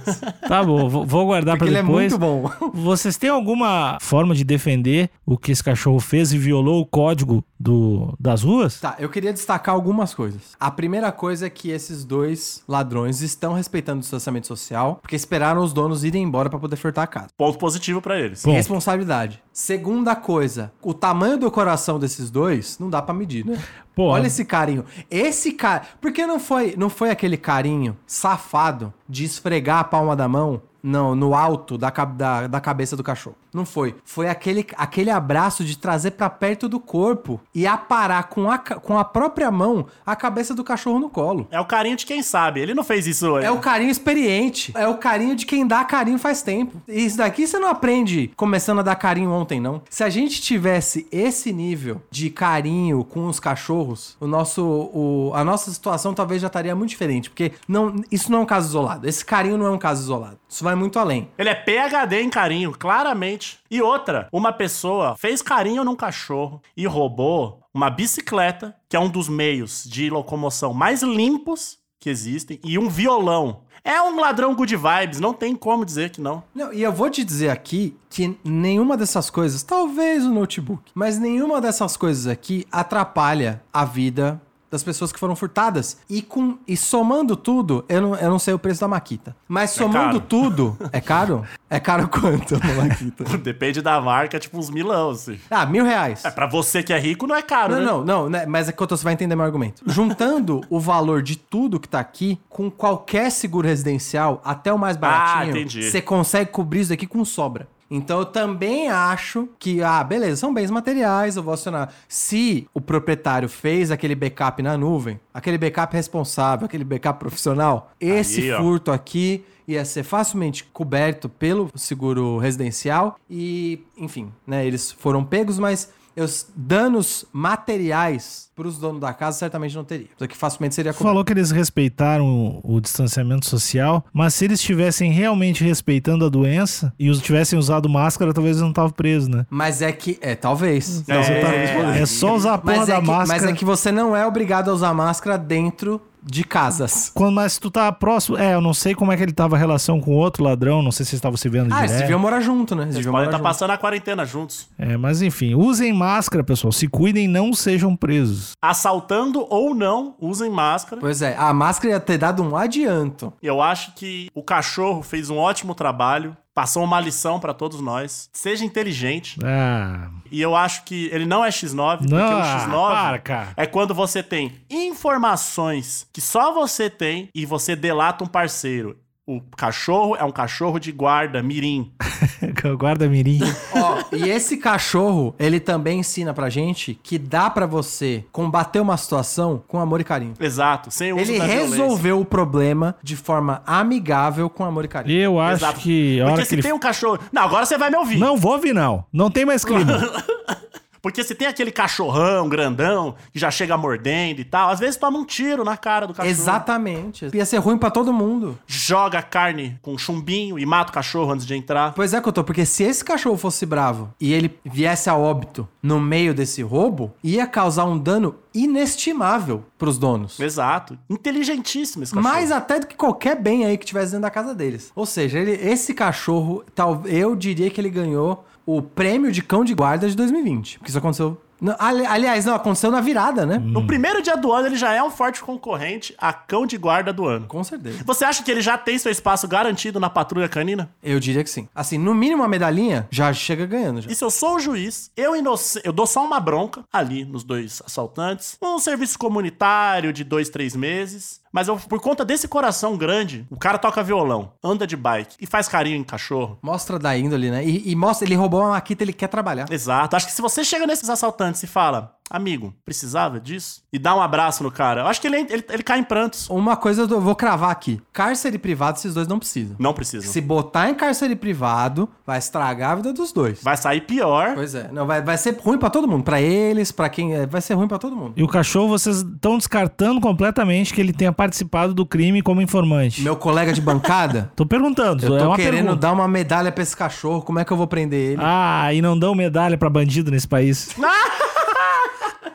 Tá 0.50 0.64
bom, 0.64 0.88
vou 0.88 1.26
guardar 1.26 1.56
Porque 1.56 1.70
pra 1.70 1.78
ele 1.78 1.78
é 1.78 1.82
depois. 1.82 2.12
muito 2.12 2.18
bom. 2.18 2.50
Vocês 2.74 3.16
têm 3.16 3.30
alguma 3.30 3.98
forma 4.00 4.34
de 4.34 4.42
defender 4.42 5.08
o 5.24 5.38
que 5.38 5.52
esse 5.52 5.62
cachorro 5.62 6.00
fez 6.00 6.32
e 6.32 6.38
violou 6.38 6.80
o 6.80 6.86
código 6.86 7.44
do, 7.58 8.12
das 8.18 8.42
ruas? 8.42 8.80
Tá, 8.80 8.96
eu 8.98 9.08
queria 9.08 9.32
destacar 9.32 9.72
algumas 9.74 10.12
coisas. 10.12 10.56
A 10.58 10.68
primeira 10.70 11.12
coisa 11.12 11.46
é 11.46 11.50
que 11.50 11.70
esses 11.70 12.04
dois 12.04 12.64
ladrões 12.66 13.20
estão 13.20 13.52
respeitando 13.52 13.98
o 13.98 14.00
distanciamento 14.00 14.48
social, 14.48 14.98
porque 15.00 15.14
esperaram 15.14 15.62
os 15.62 15.72
donos 15.72 16.02
irem 16.02 16.24
embora 16.24 16.50
pra 16.50 16.58
poder 16.58 16.76
furtar 16.76 17.04
a 17.04 17.06
casa. 17.06 17.28
Ponto 17.36 17.56
positivo 17.58 18.00
pra 18.02 18.18
eles. 18.18 18.42
Bom. 18.44 18.52
Responsabilidade. 18.52 19.40
Segunda 19.52 20.16
coisa, 20.16 20.72
o 20.82 20.94
tamanho 20.94 21.38
do 21.38 21.50
coração 21.50 21.98
desses 21.98 22.30
dois 22.30 22.78
não 22.78 22.88
dá 22.90 23.00
pra 23.02 23.14
medir, 23.14 23.39
né? 23.44 23.58
Pô, 23.94 24.08
Olha 24.08 24.26
esse 24.26 24.44
carinho. 24.44 24.84
Esse 25.10 25.52
cara, 25.52 25.82
por 26.00 26.12
que 26.12 26.26
não 26.26 26.40
foi, 26.40 26.74
não 26.76 26.88
foi 26.88 27.10
aquele 27.10 27.36
carinho 27.36 27.96
safado 28.06 28.92
de 29.08 29.24
esfregar 29.24 29.80
a 29.80 29.84
palma 29.84 30.16
da 30.16 30.28
mão 30.28 30.62
não, 30.82 31.14
no 31.14 31.34
alto 31.34 31.76
da, 31.76 31.90
da, 31.90 32.46
da 32.46 32.60
cabeça 32.60 32.96
do 32.96 33.02
cachorro? 33.02 33.36
Não 33.52 33.64
foi. 33.64 33.96
Foi 34.04 34.28
aquele, 34.28 34.66
aquele 34.76 35.10
abraço 35.10 35.64
de 35.64 35.76
trazer 35.76 36.12
pra 36.12 36.30
perto 36.30 36.68
do 36.68 36.78
corpo 36.78 37.40
e 37.54 37.66
aparar 37.66 38.24
com 38.24 38.50
a, 38.50 38.58
com 38.58 38.98
a 38.98 39.04
própria 39.04 39.50
mão 39.50 39.86
a 40.06 40.14
cabeça 40.14 40.54
do 40.54 40.62
cachorro 40.62 40.98
no 40.98 41.10
colo. 41.10 41.48
É 41.50 41.60
o 41.60 41.64
carinho 41.64 41.96
de 41.96 42.06
quem 42.06 42.22
sabe. 42.22 42.60
Ele 42.60 42.74
não 42.74 42.84
fez 42.84 43.06
isso. 43.06 43.38
É 43.38 43.50
o 43.50 43.58
carinho 43.58 43.90
experiente. 43.90 44.72
É 44.76 44.86
o 44.86 44.96
carinho 44.98 45.34
de 45.34 45.46
quem 45.46 45.66
dá 45.66 45.84
carinho 45.84 46.18
faz 46.18 46.42
tempo. 46.42 46.80
E 46.86 47.04
Isso 47.04 47.18
daqui 47.18 47.46
você 47.46 47.58
não 47.58 47.68
aprende 47.68 48.32
começando 48.36 48.80
a 48.80 48.82
dar 48.82 48.96
carinho 48.96 49.30
ontem, 49.30 49.60
não. 49.60 49.82
Se 49.90 50.04
a 50.04 50.10
gente 50.10 50.40
tivesse 50.40 51.06
esse 51.10 51.52
nível 51.52 52.00
de 52.10 52.30
carinho 52.30 53.04
com 53.04 53.26
os 53.26 53.40
cachorros, 53.40 54.16
o 54.20 54.26
nosso, 54.26 54.62
o, 54.64 55.32
a 55.34 55.44
nossa 55.44 55.70
situação 55.70 56.14
talvez 56.14 56.40
já 56.40 56.46
estaria 56.46 56.74
muito 56.74 56.90
diferente. 56.90 57.30
Porque 57.30 57.52
não, 57.66 57.96
isso 58.10 58.30
não 58.30 58.38
é 58.38 58.42
um 58.42 58.46
caso 58.46 58.68
isolado. 58.68 59.08
Esse 59.08 59.24
carinho 59.24 59.58
não 59.58 59.66
é 59.66 59.70
um 59.70 59.78
caso 59.78 60.02
isolado. 60.02 60.38
Isso 60.48 60.62
vai 60.62 60.69
muito 60.74 60.98
além. 60.98 61.28
Ele 61.38 61.48
é 61.48 61.54
PHD 61.54 62.22
em 62.22 62.30
carinho, 62.30 62.72
claramente. 62.72 63.58
E 63.70 63.80
outra, 63.80 64.28
uma 64.32 64.52
pessoa 64.52 65.16
fez 65.16 65.42
carinho 65.42 65.84
num 65.84 65.96
cachorro 65.96 66.62
e 66.76 66.86
roubou 66.86 67.60
uma 67.72 67.90
bicicleta, 67.90 68.74
que 68.88 68.96
é 68.96 69.00
um 69.00 69.08
dos 69.08 69.28
meios 69.28 69.84
de 69.84 70.10
locomoção 70.10 70.74
mais 70.74 71.02
limpos 71.02 71.78
que 71.98 72.08
existem, 72.08 72.58
e 72.64 72.78
um 72.78 72.88
violão. 72.88 73.60
É 73.84 74.00
um 74.02 74.18
ladrão 74.18 74.54
good 74.54 74.74
vibes, 74.76 75.20
não 75.20 75.32
tem 75.32 75.54
como 75.54 75.84
dizer 75.84 76.10
que 76.10 76.20
não. 76.20 76.42
Não, 76.54 76.72
e 76.72 76.82
eu 76.82 76.92
vou 76.92 77.08
te 77.08 77.24
dizer 77.24 77.50
aqui 77.50 77.96
que 78.08 78.38
nenhuma 78.44 78.96
dessas 78.96 79.30
coisas, 79.30 79.62
talvez 79.62 80.24
o 80.24 80.32
notebook, 80.32 80.90
mas 80.94 81.18
nenhuma 81.18 81.60
dessas 81.60 81.96
coisas 81.96 82.26
aqui 82.26 82.66
atrapalha 82.70 83.62
a 83.72 83.84
vida 83.84 84.40
das 84.70 84.82
pessoas 84.82 85.12
que 85.12 85.18
foram 85.18 85.34
furtadas. 85.34 85.98
E, 86.08 86.22
com, 86.22 86.58
e 86.66 86.76
somando 86.76 87.36
tudo, 87.36 87.84
eu 87.88 88.00
não, 88.00 88.14
eu 88.16 88.30
não 88.30 88.38
sei 88.38 88.54
o 88.54 88.58
preço 88.58 88.80
da 88.80 88.88
Maquita. 88.88 89.34
Mas 89.48 89.70
somando 89.70 90.20
caro. 90.20 90.20
tudo. 90.20 90.78
É 90.92 91.00
caro? 91.00 91.44
É 91.68 91.80
caro 91.80 92.08
quanto 92.08 92.56
uma 92.56 92.74
Maquita? 92.84 93.24
Depende 93.38 93.82
da 93.82 94.00
marca, 94.00 94.38
tipo 94.38 94.58
uns 94.58 94.70
milão, 94.70 95.10
assim. 95.10 95.38
Ah, 95.50 95.66
mil 95.66 95.84
reais. 95.84 96.24
É, 96.24 96.30
pra 96.30 96.46
você 96.46 96.82
que 96.82 96.92
é 96.92 96.98
rico, 96.98 97.26
não 97.26 97.34
é 97.34 97.42
caro, 97.42 97.74
Não, 97.74 97.80
né? 97.80 97.86
não, 97.86 98.04
não, 98.04 98.30
né, 98.30 98.46
mas 98.46 98.68
é 98.68 98.72
que 98.72 98.86
você 98.86 99.04
vai 99.04 99.12
entender 99.12 99.34
meu 99.34 99.44
argumento. 99.44 99.82
Juntando 99.86 100.60
o 100.70 100.78
valor 100.78 101.22
de 101.22 101.36
tudo 101.36 101.80
que 101.80 101.88
tá 101.88 102.00
aqui 102.00 102.38
com 102.48 102.70
qualquer 102.70 103.30
seguro 103.30 103.66
residencial, 103.66 104.40
até 104.44 104.72
o 104.72 104.78
mais 104.78 104.96
baratinho, 104.96 105.56
entendi. 105.56 105.82
você 105.82 106.00
consegue 106.00 106.50
cobrir 106.50 106.80
isso 106.80 106.90
daqui 106.90 107.06
com 107.06 107.24
sobra. 107.24 107.68
Então 107.90 108.20
eu 108.20 108.26
também 108.26 108.88
acho 108.88 109.48
que, 109.58 109.82
ah, 109.82 110.04
beleza, 110.04 110.36
são 110.36 110.54
bens 110.54 110.70
materiais, 110.70 111.36
eu 111.36 111.42
vou 111.42 111.52
acionar. 111.52 111.92
Se 112.08 112.68
o 112.72 112.80
proprietário 112.80 113.48
fez 113.48 113.90
aquele 113.90 114.14
backup 114.14 114.62
na 114.62 114.78
nuvem, 114.78 115.18
aquele 115.34 115.58
backup 115.58 115.94
responsável, 115.94 116.66
aquele 116.66 116.84
backup 116.84 117.18
profissional, 117.18 117.90
esse 117.98 118.52
Aí, 118.52 118.58
furto 118.58 118.92
aqui 118.92 119.44
ia 119.66 119.84
ser 119.84 120.02
facilmente 120.02 120.64
coberto 120.64 121.28
pelo 121.28 121.70
seguro 121.74 122.38
residencial 122.38 123.18
e, 123.28 123.84
enfim, 123.96 124.32
né, 124.46 124.66
eles 124.66 124.90
foram 124.90 125.24
pegos, 125.24 125.58
mas 125.58 125.92
os 126.22 126.46
danos 126.54 127.24
materiais 127.32 128.50
para 128.54 128.68
os 128.68 128.78
donos 128.78 129.00
da 129.00 129.12
casa 129.12 129.38
certamente 129.38 129.74
não 129.74 129.84
teria. 129.84 130.06
Isso 130.14 130.24
aqui 130.24 130.36
facilmente 130.36 130.74
seria 130.74 130.92
coberto. 130.92 131.08
Falou 131.08 131.24
que 131.24 131.32
eles 131.32 131.50
respeitaram 131.50 132.60
o, 132.62 132.76
o 132.76 132.80
distanciamento 132.80 133.46
social, 133.46 134.04
mas 134.12 134.34
se 134.34 134.44
eles 134.44 134.60
estivessem 134.60 135.10
realmente 135.12 135.64
respeitando 135.64 136.24
a 136.26 136.28
doença 136.28 136.92
e 136.98 137.08
os 137.08 137.20
tivessem 137.20 137.58
usado 137.58 137.88
máscara, 137.88 138.34
talvez 138.34 138.56
eles 138.56 138.62
não 138.62 138.70
estavam 138.70 138.90
presos, 138.90 139.28
né? 139.28 139.46
Mas 139.48 139.80
é 139.82 139.90
que, 139.92 140.18
é, 140.20 140.34
talvez. 140.34 141.02
É, 141.08 141.14
Não, 141.14 141.22
tá- 141.22 141.54
é, 141.96 142.02
É 142.02 142.06
só 142.06 142.34
usar 142.34 142.54
a 142.54 142.58
porra 142.58 142.76
mas, 142.78 142.86
da 142.88 142.94
é 142.96 143.00
que, 143.00 143.06
máscara. 143.06 143.40
mas 143.42 143.50
é 143.50 143.56
que 143.56 143.64
você 143.64 143.90
não 143.90 144.14
é 144.14 144.26
obrigado 144.26 144.70
a 144.70 144.74
usar 144.74 144.92
máscara 144.92 145.38
dentro 145.38 146.00
de 146.22 146.44
casas. 146.44 147.10
Quando, 147.14 147.34
mas 147.34 147.58
tu 147.58 147.70
tá 147.70 147.90
próximo. 147.92 148.36
É, 148.38 148.54
eu 148.54 148.60
não 148.60 148.74
sei 148.74 148.94
como 148.94 149.12
é 149.12 149.16
que 149.16 149.22
ele 149.22 149.32
tava 149.32 149.56
a 149.56 149.58
relação 149.58 150.00
com 150.00 150.12
o 150.12 150.16
outro 150.16 150.42
ladrão, 150.44 150.82
não 150.82 150.92
sei 150.92 151.04
se 151.06 151.10
eles 151.12 151.18
estavam 151.18 151.36
se 151.36 151.48
vendo 151.48 151.72
Ah, 151.72 151.78
eles 151.80 151.90
direto. 151.90 152.00
deviam 152.02 152.18
morar 152.18 152.40
junto, 152.40 152.74
né? 152.74 152.82
Eles 152.82 152.94
Eles 152.94 153.06
deviam 153.06 153.12
podem 153.12 153.26
morar 153.26 153.36
estar 153.38 153.48
junto. 153.48 153.58
passando 153.58 153.70
a 153.70 153.78
quarentena 153.78 154.24
juntos. 154.24 154.68
É, 154.78 154.96
mas 154.96 155.22
enfim, 155.22 155.54
usem 155.54 155.92
máscara, 155.92 156.42
pessoal. 156.44 156.72
Se 156.72 156.86
cuidem, 156.88 157.26
não 157.28 157.52
sejam 157.52 157.94
presos. 157.96 158.52
Assaltando 158.62 159.46
ou 159.50 159.74
não, 159.74 160.14
usem 160.20 160.50
máscara. 160.50 161.00
Pois 161.00 161.22
é, 161.22 161.36
a 161.36 161.52
máscara 161.52 161.94
ia 161.94 162.00
ter 162.00 162.18
dado 162.18 162.42
um 162.42 162.56
adianto. 162.56 163.32
Eu 163.42 163.60
acho 163.60 163.92
que 163.94 164.28
o 164.34 164.42
cachorro 164.42 165.02
fez 165.02 165.30
um 165.30 165.36
ótimo 165.36 165.74
trabalho, 165.74 166.36
passou 166.54 166.82
uma 166.84 167.00
lição 167.00 167.38
pra 167.38 167.54
todos 167.54 167.80
nós. 167.80 168.28
Seja 168.32 168.64
inteligente. 168.64 169.38
Ah. 169.44 170.10
E 170.30 170.40
eu 170.40 170.54
acho 170.54 170.84
que 170.84 171.08
ele 171.12 171.24
não 171.26 171.44
é 171.44 171.48
X9, 171.48 171.98
porque 171.98 172.14
Não, 172.14 172.38
o 172.38 172.42
ah, 172.42 172.66
X9 172.66 172.90
para, 172.90 173.18
cara. 173.18 173.52
é 173.56 173.66
quando 173.66 173.94
você 173.94 174.22
tem 174.22 174.60
informações 174.70 176.06
que 176.12 176.20
só 176.20 176.52
você 176.52 176.88
tem 176.88 177.28
e 177.34 177.44
você 177.44 177.74
delata 177.76 178.24
um 178.24 178.26
parceiro. 178.26 178.96
O 179.32 179.40
cachorro 179.56 180.16
é 180.16 180.24
um 180.24 180.32
cachorro 180.32 180.80
de 180.80 180.90
guarda, 180.90 181.40
mirim. 181.40 181.92
Guarda 182.76 183.08
mirim. 183.08 183.38
Ó, 183.72 183.98
e 184.12 184.28
esse 184.28 184.56
cachorro, 184.56 185.34
ele 185.38 185.60
também 185.60 186.00
ensina 186.00 186.34
pra 186.34 186.48
gente 186.50 186.98
que 187.00 187.16
dá 187.16 187.48
pra 187.48 187.64
você 187.64 188.24
combater 188.32 188.80
uma 188.80 188.96
situação 188.96 189.62
com 189.68 189.78
amor 189.78 190.00
e 190.00 190.04
carinho. 190.04 190.34
Exato, 190.40 190.90
sem 190.90 191.12
uso 191.12 191.22
Ele 191.30 191.38
da 191.38 191.46
violência. 191.46 191.68
resolveu 191.76 192.20
o 192.20 192.24
problema 192.24 192.96
de 193.02 193.14
forma 193.14 193.62
amigável 193.64 194.50
com 194.50 194.64
amor 194.64 194.84
e 194.84 194.88
carinho. 194.88 195.20
Eu 195.20 195.38
acho 195.38 195.64
Exato. 195.64 195.78
que 195.80 196.18
Porque 196.24 196.42
se 196.42 196.48
que 196.48 196.54
ele. 196.56 196.62
tem 196.62 196.72
um 196.72 196.78
cachorro... 196.80 197.18
Não, 197.30 197.42
agora 197.42 197.64
você 197.64 197.78
vai 197.78 197.88
me 197.88 197.96
ouvir. 197.98 198.18
Não 198.18 198.36
vou 198.36 198.52
ouvir, 198.54 198.72
não. 198.72 199.04
Não 199.12 199.30
tem 199.30 199.44
mais 199.44 199.64
clima. 199.64 199.96
Porque 201.02 201.24
se 201.24 201.34
tem 201.34 201.48
aquele 201.48 201.70
cachorrão 201.72 202.48
grandão 202.48 203.14
que 203.32 203.38
já 203.38 203.50
chega 203.50 203.76
mordendo 203.76 204.40
e 204.40 204.44
tal, 204.44 204.70
às 204.70 204.78
vezes 204.80 204.96
toma 204.96 205.18
um 205.18 205.24
tiro 205.24 205.64
na 205.64 205.76
cara 205.76 206.06
do 206.06 206.12
cachorro. 206.14 206.30
Exatamente. 206.30 207.28
Ia 207.34 207.46
ser 207.46 207.58
ruim 207.58 207.78
pra 207.78 207.90
todo 207.90 208.12
mundo. 208.12 208.58
Joga 208.66 209.22
carne 209.22 209.78
com 209.82 209.96
chumbinho 209.96 210.58
e 210.58 210.66
mata 210.66 210.90
o 210.90 210.94
cachorro 210.94 211.32
antes 211.32 211.46
de 211.46 211.54
entrar. 211.54 211.92
Pois 211.94 212.12
é, 212.14 212.20
Cotô, 212.20 212.44
porque 212.44 212.64
se 212.66 212.82
esse 212.84 213.04
cachorro 213.04 213.36
fosse 213.36 213.64
bravo 213.64 214.12
e 214.20 214.32
ele 214.32 214.58
viesse 214.64 215.08
a 215.08 215.16
óbito 215.16 215.66
no 215.82 215.98
meio 215.98 216.34
desse 216.34 216.62
roubo, 216.62 217.12
ia 217.24 217.46
causar 217.46 217.84
um 217.84 217.98
dano 217.98 218.36
inestimável 218.84 219.64
pros 219.78 219.98
donos. 219.98 220.38
Exato. 220.40 220.98
Inteligentíssimo 221.08 222.02
esse 222.02 222.12
cachorro. 222.14 222.32
Mais 222.34 222.50
até 222.50 222.80
do 222.80 222.86
que 222.86 222.96
qualquer 222.96 223.36
bem 223.36 223.64
aí 223.64 223.78
que 223.78 223.86
tivesse 223.86 224.08
dentro 224.12 224.22
da 224.22 224.30
casa 224.30 224.54
deles. 224.54 224.90
Ou 224.94 225.06
seja, 225.06 225.38
ele- 225.38 225.52
esse 225.52 225.94
cachorro, 225.94 226.64
tal, 226.74 227.02
eu 227.06 227.34
diria 227.36 227.70
que 227.70 227.80
ele 227.80 227.90
ganhou 227.90 228.44
o 228.66 228.80
prêmio 228.82 229.30
de 229.32 229.42
cão 229.42 229.64
de 229.64 229.74
guarda 229.74 230.08
de 230.08 230.16
2020. 230.16 230.78
Porque 230.78 230.90
isso 230.90 230.98
aconteceu. 230.98 231.40
Não, 231.60 231.76
ali- 231.78 232.06
aliás, 232.06 232.46
não, 232.46 232.54
aconteceu 232.54 232.90
na 232.90 233.02
virada, 233.02 233.44
né? 233.44 233.58
No 233.58 233.86
primeiro 233.86 234.22
dia 234.22 234.34
do 234.34 234.50
ano, 234.50 234.68
ele 234.68 234.76
já 234.76 234.94
é 234.94 235.02
um 235.02 235.10
forte 235.10 235.42
concorrente 235.42 236.14
a 236.16 236.32
cão 236.32 236.64
de 236.64 236.78
guarda 236.78 237.12
do 237.12 237.26
ano. 237.26 237.46
Com 237.46 237.62
certeza. 237.62 238.02
Você 238.06 238.24
acha 238.24 238.42
que 238.42 238.50
ele 238.50 238.62
já 238.62 238.78
tem 238.78 238.96
seu 238.96 239.12
espaço 239.12 239.46
garantido 239.46 240.00
na 240.00 240.08
patrulha 240.08 240.48
canina? 240.48 240.88
Eu 241.02 241.20
diria 241.20 241.44
que 241.44 241.50
sim. 241.50 241.68
Assim, 241.74 241.98
no 241.98 242.14
mínimo 242.14 242.40
uma 242.40 242.48
medalhinha, 242.48 243.06
já 243.10 243.30
chega 243.34 243.66
ganhando. 243.66 244.00
Já. 244.00 244.10
E 244.10 244.14
se 244.14 244.24
eu 244.24 244.30
sou 244.30 244.56
o 244.56 244.58
juiz, 244.58 245.10
eu, 245.14 245.36
inoc- 245.36 245.80
eu 245.84 245.92
dou 245.92 246.06
só 246.06 246.24
uma 246.24 246.40
bronca 246.40 246.82
ali 246.90 247.26
nos 247.26 247.44
dois 247.44 247.82
assaltantes, 247.84 248.56
um 248.62 248.78
serviço 248.78 249.18
comunitário 249.18 250.14
de 250.14 250.24
dois, 250.24 250.48
três 250.48 250.74
meses. 250.74 251.40
Mas 251.52 251.68
eu, 251.68 251.76
por 251.76 252.00
conta 252.00 252.24
desse 252.24 252.46
coração 252.46 252.96
grande, 252.96 253.46
o 253.50 253.56
cara 253.56 253.78
toca 253.78 254.02
violão, 254.02 254.52
anda 254.62 254.86
de 254.86 254.96
bike 254.96 255.36
e 255.40 255.46
faz 255.46 255.68
carinho 255.68 255.96
em 255.96 256.04
cachorro. 256.04 256.58
Mostra 256.62 256.98
da 256.98 257.16
índole, 257.16 257.50
né? 257.50 257.64
E, 257.64 257.90
e 257.90 257.96
mostra, 257.96 258.26
ele 258.26 258.36
roubou 258.36 258.60
uma 258.60 258.70
maquita, 258.70 259.02
ele 259.02 259.12
quer 259.12 259.28
trabalhar. 259.28 259.66
Exato. 259.70 260.14
Acho 260.14 260.26
que 260.26 260.32
se 260.32 260.42
você 260.42 260.64
chega 260.64 260.86
nesses 260.86 261.10
assaltantes 261.10 261.62
e 261.62 261.66
fala, 261.66 262.16
amigo, 262.30 262.72
precisava 262.84 263.40
disso? 263.40 263.82
E 263.92 263.98
dá 263.98 264.14
um 264.14 264.20
abraço 264.22 264.62
no 264.62 264.70
cara, 264.70 265.02
eu 265.02 265.06
acho 265.06 265.20
que 265.20 265.26
ele, 265.26 265.38
ele, 265.50 265.64
ele 265.68 265.82
cai 265.82 265.98
em 265.98 266.04
prantos. 266.04 266.48
Uma 266.48 266.76
coisa 266.76 267.02
eu 267.02 267.20
vou 267.20 267.34
cravar 267.34 267.70
aqui. 267.70 268.00
Cárcere 268.12 268.56
privado, 268.58 268.96
esses 268.98 269.12
dois 269.14 269.26
não 269.26 269.38
precisam. 269.38 269.76
Não 269.78 269.92
precisa. 269.92 270.26
Se 270.26 270.40
botar 270.40 270.88
em 270.88 270.94
cárcere 270.94 271.34
privado, 271.34 272.08
vai 272.26 272.38
estragar 272.38 272.92
a 272.92 272.94
vida 272.96 273.12
dos 273.12 273.32
dois. 273.32 273.62
Vai 273.62 273.76
sair 273.76 274.02
pior. 274.02 274.54
Pois 274.54 274.74
é. 274.74 274.88
Não, 274.92 275.06
vai, 275.06 275.20
vai 275.22 275.36
ser 275.36 275.58
ruim 275.60 275.78
pra 275.78 275.90
todo 275.90 276.06
mundo. 276.06 276.22
Pra 276.24 276.40
eles, 276.40 276.92
pra 276.92 277.08
quem... 277.08 277.34
é, 277.34 277.46
Vai 277.46 277.60
ser 277.60 277.74
ruim 277.74 277.88
pra 277.88 277.98
todo 277.98 278.14
mundo. 278.14 278.34
E 278.36 278.42
o 278.42 278.48
cachorro, 278.48 278.88
vocês 278.88 279.18
estão 279.18 279.58
descartando 279.58 280.20
completamente 280.20 280.94
que 280.94 281.00
ele 281.00 281.12
tenha 281.12 281.32
participado 281.32 281.92
do 281.92 282.06
crime 282.06 282.42
como 282.42 282.60
informante. 282.62 283.22
Meu 283.22 283.36
colega 283.36 283.72
de 283.72 283.80
bancada, 283.80 284.50
Tô 284.56 284.64
perguntando, 284.66 285.24
eu 285.26 285.36
é 285.36 285.38
tô 285.40 285.46
uma 285.46 285.56
querendo 285.56 285.72
pergunta. 285.84 285.96
dar 285.96 286.12
uma 286.12 286.28
medalha 286.28 286.70
pra 286.70 286.82
esse 286.82 286.96
cachorro. 286.96 287.42
Como 287.42 287.58
é 287.58 287.64
que 287.64 287.72
eu 287.72 287.76
vou 287.76 287.86
prender 287.86 288.32
ele? 288.32 288.42
Ah, 288.44 288.92
e 288.92 289.00
não 289.02 289.18
dão 289.18 289.34
medalha 289.34 289.76
pra 289.76 289.88
bandido 289.90 290.30
nesse 290.30 290.46
país. 290.46 290.90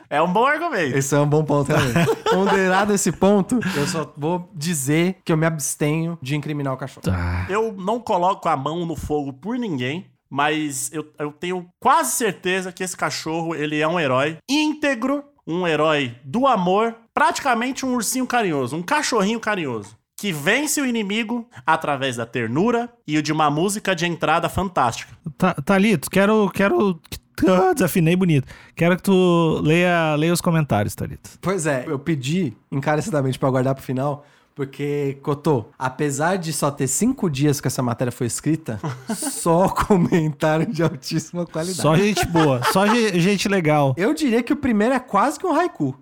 É 0.08 0.20
um 0.22 0.32
bom 0.32 0.46
argumento. 0.46 0.96
Esse 0.96 1.14
é 1.14 1.18
um 1.18 1.28
bom 1.28 1.44
ponto, 1.44 1.68
realmente. 1.68 2.16
Ponderado 2.30 2.92
esse 2.92 3.12
ponto, 3.12 3.60
eu 3.76 3.86
só 3.86 4.12
vou 4.16 4.50
dizer 4.54 5.18
que 5.24 5.32
eu 5.32 5.36
me 5.36 5.46
abstenho 5.46 6.18
de 6.22 6.36
incriminar 6.36 6.74
o 6.74 6.76
cachorro. 6.76 7.02
Tá. 7.02 7.46
Eu 7.48 7.72
não 7.72 8.00
coloco 8.00 8.48
a 8.48 8.56
mão 8.56 8.84
no 8.86 8.96
fogo 8.96 9.32
por 9.32 9.58
ninguém, 9.58 10.06
mas 10.28 10.90
eu, 10.92 11.06
eu 11.18 11.32
tenho 11.32 11.66
quase 11.80 12.12
certeza 12.12 12.72
que 12.72 12.82
esse 12.82 12.96
cachorro 12.96 13.54
ele 13.54 13.80
é 13.80 13.88
um 13.88 13.98
herói 13.98 14.38
íntegro, 14.48 15.24
um 15.46 15.66
herói 15.66 16.16
do 16.24 16.46
amor, 16.46 16.94
praticamente 17.14 17.86
um 17.86 17.94
ursinho 17.94 18.26
carinhoso, 18.26 18.76
um 18.76 18.82
cachorrinho 18.82 19.40
carinhoso. 19.40 19.96
Que 20.18 20.32
vence 20.32 20.80
o 20.80 20.86
inimigo 20.86 21.46
através 21.66 22.16
da 22.16 22.24
ternura 22.24 22.90
e 23.06 23.18
o 23.18 23.22
de 23.22 23.32
uma 23.32 23.50
música 23.50 23.94
de 23.94 24.06
entrada 24.06 24.48
fantástica. 24.48 25.12
Tá, 25.36 25.52
Thalito, 25.54 26.10
quero. 26.10 26.50
quero... 26.50 26.98
Ah, 27.12 27.25
desafinei 27.74 28.16
bonito. 28.16 28.46
Quero 28.74 28.96
que 28.96 29.02
tu 29.02 29.60
leia, 29.62 30.14
leia 30.16 30.32
os 30.32 30.40
comentários, 30.40 30.94
Thalito. 30.94 31.30
Pois 31.40 31.66
é, 31.66 31.84
eu 31.86 31.98
pedi 31.98 32.52
encarecidamente 32.72 33.38
pra 33.38 33.50
guardar 33.50 33.74
pro 33.74 33.84
final, 33.84 34.24
porque, 34.54 35.18
Cotô, 35.22 35.66
apesar 35.78 36.36
de 36.36 36.52
só 36.52 36.70
ter 36.70 36.86
cinco 36.88 37.28
dias 37.28 37.60
que 37.60 37.66
essa 37.68 37.82
matéria 37.82 38.10
foi 38.10 38.26
escrita, 38.26 38.80
só 39.14 39.68
comentário 39.68 40.66
de 40.66 40.82
altíssima 40.82 41.44
qualidade. 41.44 41.78
Só 41.80 41.94
gente 41.96 42.24
boa, 42.26 42.62
só 42.72 42.86
ge- 42.86 43.20
gente 43.20 43.48
legal. 43.48 43.94
Eu 43.98 44.14
diria 44.14 44.42
que 44.42 44.52
o 44.52 44.56
primeiro 44.56 44.94
é 44.94 44.98
quase 44.98 45.38
que 45.38 45.46
um 45.46 45.52
haiku. 45.54 45.94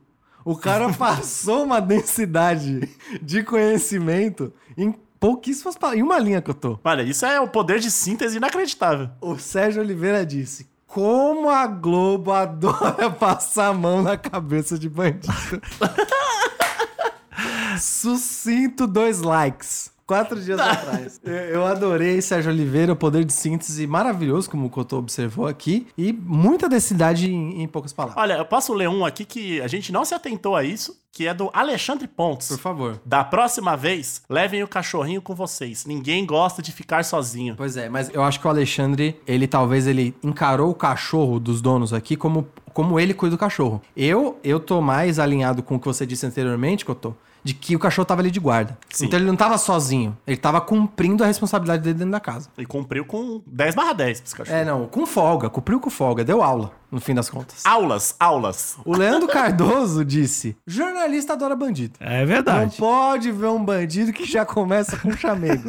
O 0.44 0.54
cara 0.56 0.92
passou 0.94 1.64
uma 1.64 1.80
densidade 1.80 2.88
de 3.20 3.42
conhecimento 3.42 4.52
em 4.76 4.94
pouquíssimas 5.18 5.74
palavras. 5.76 6.00
Em 6.00 6.04
uma 6.04 6.18
linha 6.18 6.40
que 6.42 6.50
eu 6.50 6.54
tô. 6.54 6.78
Olha, 6.84 7.02
isso 7.02 7.24
é 7.26 7.40
o 7.40 7.48
poder 7.48 7.80
de 7.80 7.90
síntese 7.90 8.36
inacreditável. 8.36 9.08
O 9.20 9.38
Sérgio 9.38 9.82
Oliveira 9.82 10.24
disse: 10.24 10.66
Como 10.94 11.50
a 11.50 11.66
Globo 11.66 12.30
adora 12.30 13.10
passar 13.18 13.70
a 13.70 13.74
mão 13.74 14.00
na 14.00 14.16
cabeça 14.16 14.78
de 14.78 14.88
bandido. 14.88 15.26
Sucinto, 17.80 18.86
dois 18.86 19.20
likes. 19.20 19.90
Quatro 20.06 20.40
dias 20.40 20.60
atrás. 20.60 21.20
Eu, 21.24 21.32
eu 21.32 21.66
adorei 21.66 22.20
Sérgio 22.20 22.52
Oliveira, 22.52 22.92
o 22.92 22.96
poder 22.96 23.24
de 23.24 23.32
síntese 23.32 23.86
maravilhoso, 23.86 24.50
como 24.50 24.66
o 24.66 24.70
Cotô 24.70 24.98
observou 24.98 25.46
aqui, 25.46 25.86
e 25.96 26.12
muita 26.12 26.68
densidade 26.68 27.32
em, 27.32 27.62
em 27.62 27.66
poucas 27.66 27.92
palavras. 27.92 28.22
Olha, 28.22 28.34
eu 28.34 28.44
posso 28.44 28.74
ler 28.74 28.88
um 28.88 29.04
aqui 29.04 29.24
que 29.24 29.60
a 29.62 29.66
gente 29.66 29.90
não 29.90 30.04
se 30.04 30.14
atentou 30.14 30.54
a 30.54 30.62
isso, 30.62 30.94
que 31.10 31.26
é 31.26 31.32
do 31.32 31.48
Alexandre 31.54 32.06
Pontes. 32.08 32.48
Por 32.48 32.58
favor. 32.58 33.00
Da 33.04 33.24
próxima 33.24 33.76
vez, 33.76 34.20
levem 34.28 34.62
o 34.62 34.68
cachorrinho 34.68 35.22
com 35.22 35.34
vocês. 35.34 35.86
Ninguém 35.86 36.26
gosta 36.26 36.60
de 36.60 36.72
ficar 36.72 37.04
sozinho. 37.04 37.54
Pois 37.56 37.76
é, 37.76 37.88
mas 37.88 38.10
eu 38.12 38.22
acho 38.22 38.40
que 38.40 38.46
o 38.46 38.50
Alexandre, 38.50 39.18
ele 39.26 39.46
talvez 39.46 39.86
ele 39.86 40.14
encarou 40.22 40.70
o 40.70 40.74
cachorro 40.74 41.38
dos 41.38 41.62
donos 41.62 41.92
aqui 41.94 42.16
como, 42.16 42.48
como 42.72 42.98
ele 42.98 43.14
cuida 43.14 43.36
do 43.36 43.38
cachorro. 43.38 43.80
Eu, 43.96 44.38
eu 44.42 44.58
tô 44.58 44.82
mais 44.82 45.18
alinhado 45.18 45.62
com 45.62 45.76
o 45.76 45.80
que 45.80 45.86
você 45.86 46.04
disse 46.04 46.26
anteriormente, 46.26 46.84
Cotô, 46.84 47.14
de 47.44 47.52
que 47.54 47.76
o 47.76 47.78
cachorro 47.78 48.06
tava 48.06 48.22
ali 48.22 48.30
de 48.30 48.40
guarda. 48.40 48.76
Sim. 48.88 49.04
Então 49.06 49.18
ele 49.18 49.26
não 49.26 49.36
tava 49.36 49.58
sozinho, 49.58 50.16
ele 50.26 50.36
tava 50.38 50.60
cumprindo 50.60 51.22
a 51.22 51.26
responsabilidade 51.26 51.82
dele 51.82 51.98
dentro 51.98 52.10
da 52.12 52.18
casa. 52.20 52.48
E 52.56 52.64
cumpriu 52.64 53.04
com 53.04 53.42
10 53.46 53.74
barra 53.74 53.92
10 53.92 54.20
pra 54.20 54.26
esse 54.26 54.34
cachorro. 54.34 54.56
É, 54.58 54.64
não, 54.64 54.86
com 54.86 55.04
folga, 55.06 55.50
cumpriu 55.50 55.78
com 55.78 55.90
folga, 55.90 56.24
deu 56.24 56.42
aula, 56.42 56.72
no 56.90 57.00
fim 57.00 57.14
das 57.14 57.28
contas. 57.28 57.60
Aulas, 57.66 58.16
aulas. 58.18 58.76
O 58.84 58.96
Leandro 58.96 59.28
Cardoso 59.28 60.02
disse: 60.06 60.56
jornalista 60.66 61.34
adora 61.34 61.54
bandido. 61.54 61.94
É 62.00 62.20
Não 62.20 62.26
verdade. 62.26 62.76
pode 62.78 63.30
ver 63.30 63.46
um 63.48 63.62
bandido 63.62 64.12
que 64.12 64.24
já 64.24 64.46
começa 64.46 64.96
com 64.96 65.12
chamego. 65.12 65.68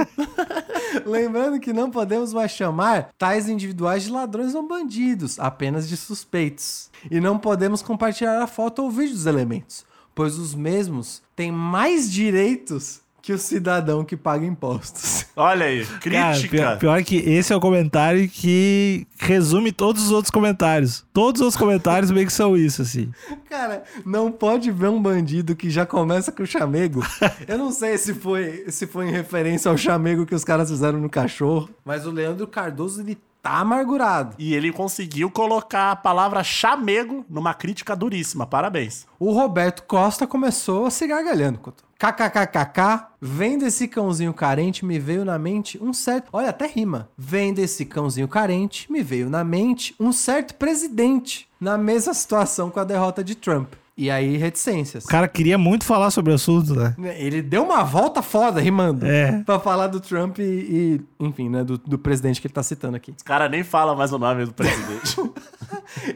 Lembrando 1.06 1.60
que 1.60 1.74
não 1.74 1.92
podemos 1.92 2.34
mais 2.34 2.52
chamar 2.52 3.10
tais 3.18 3.50
individuais 3.50 4.04
de 4.04 4.12
ladrões 4.12 4.56
ou 4.56 4.66
bandidos, 4.68 5.40
apenas 5.40 5.90
de 5.90 5.98
suspeitos. 5.98 6.90
E 7.12 7.20
não 7.20 7.38
podemos 7.38 7.82
compartilhar 7.82 8.42
a 8.42 8.48
foto 8.48 8.82
ou 8.84 8.90
vídeo 8.90 9.14
dos 9.14 9.26
elementos, 9.26 9.86
pois 10.16 10.40
os 10.40 10.56
mesmos 10.56 11.22
têm 11.36 11.52
mais 11.52 12.10
direitos 12.12 13.02
que 13.22 13.34
o 13.34 13.40
cidadão 13.40 14.06
que 14.06 14.16
paga 14.16 14.46
impostos. 14.46 15.26
Olha 15.36 15.66
aí, 15.66 15.84
Cara, 15.84 16.00
crítica. 16.36 16.48
pior, 16.50 16.78
pior 16.78 17.04
que 17.04 17.16
esse 17.16 17.52
é 17.52 17.56
o 17.56 17.60
comentário 17.60 18.30
que 18.30 19.08
resume 19.18 19.72
todos 19.72 20.04
os 20.04 20.12
outros 20.12 20.30
comentários. 20.30 21.04
Todos 21.12 21.42
os 21.42 21.58
comentários 21.58 22.12
meio 22.12 22.28
que 22.28 22.32
são 22.34 22.56
isso, 22.56 22.84
assim. 22.84 23.12
Cara, 23.50 23.84
não 24.06 24.32
pode 24.32 24.70
ver 24.70 24.90
um 24.90 25.02
bandido 25.02 25.56
que 25.56 25.72
já 25.72 25.88
começa 25.88 26.32
com 26.32 26.46
chamego. 26.46 27.04
Eu 27.48 27.58
não 27.58 27.72
sei 27.72 27.98
se 27.98 28.14
foi, 28.14 28.66
se 28.70 28.86
foi 28.86 29.08
em 29.08 29.12
referência 29.12 29.72
ao 29.72 29.78
chamego 29.78 30.28
que 30.28 30.36
os 30.36 30.44
caras 30.44 30.70
fizeram 30.70 31.00
no 31.00 31.10
cachorro, 31.10 31.68
mas 31.84 32.06
o 32.06 32.12
Leandro 32.12 32.46
Cardoso, 32.46 33.02
ele 33.02 33.18
tá 33.46 33.60
amargurado. 33.60 34.36
E 34.40 34.56
ele 34.56 34.72
conseguiu 34.72 35.30
colocar 35.30 35.92
a 35.92 35.96
palavra 35.96 36.44
chamego 36.44 37.24
numa 37.30 37.54
crítica 37.54 37.96
duríssima. 37.96 38.48
Parabéns. 38.48 39.06
O 39.20 39.32
Roberto 39.32 39.84
Costa 39.84 40.26
começou 40.26 40.88
a 40.88 40.90
se 40.90 41.06
gargalhando. 41.06 41.60
Couto. 41.60 41.84
KKKKK, 42.00 43.06
vendo 43.22 43.64
esse 43.64 43.88
cãozinho 43.88 44.34
carente, 44.34 44.84
me 44.84 44.98
veio 44.98 45.24
na 45.24 45.38
mente 45.38 45.82
um 45.82 45.94
certo. 45.94 46.30
Olha, 46.34 46.50
até 46.50 46.66
rima. 46.66 47.08
Vendo 47.16 47.60
esse 47.60 47.86
cãozinho 47.86 48.28
carente, 48.28 48.92
me 48.92 49.04
veio 49.04 49.30
na 49.30 49.44
mente 49.44 49.94
um 50.00 50.12
certo 50.12 50.56
presidente 50.56 51.48
na 51.62 51.78
mesma 51.78 52.16
situação 52.16 52.72
com 52.72 52.80
a 52.80 52.84
derrota 52.84 53.24
de 53.24 53.36
Trump. 53.36 53.74
E 53.98 54.12
aí, 54.12 54.36
reticências. 54.36 55.06
O 55.06 55.08
cara 55.08 55.26
queria 55.26 55.58
muito 55.58 55.86
falar 55.86 56.12
sobre 56.12 56.34
o 56.34 56.36
assunto, 56.36 56.76
né? 56.76 56.96
Ele 57.18 57.42
deu 57.42 57.64
uma 57.64 57.82
volta 57.82 58.22
foda 58.22 58.60
rimando. 58.60 59.06
É. 59.06 59.42
Pra 59.44 59.58
falar 59.58 59.88
do 59.88 60.02
Trump 60.02 60.40
e, 60.40 60.44
e, 60.44 61.02
enfim, 61.26 61.50
né, 61.50 61.64
do, 61.64 61.78
do 61.78 61.98
presidente 61.98 62.40
que 62.40 62.48
ele 62.48 62.54
tá 62.54 62.64
citando 62.64 62.96
aqui. 62.96 63.14
Os 63.16 63.24
caras 63.24 63.50
nem 63.50 63.64
falam 63.64 63.96
mais 63.96 64.12
o 64.14 64.20
nome 64.20 64.46
do 64.46 64.54
presidente. 64.54 65.16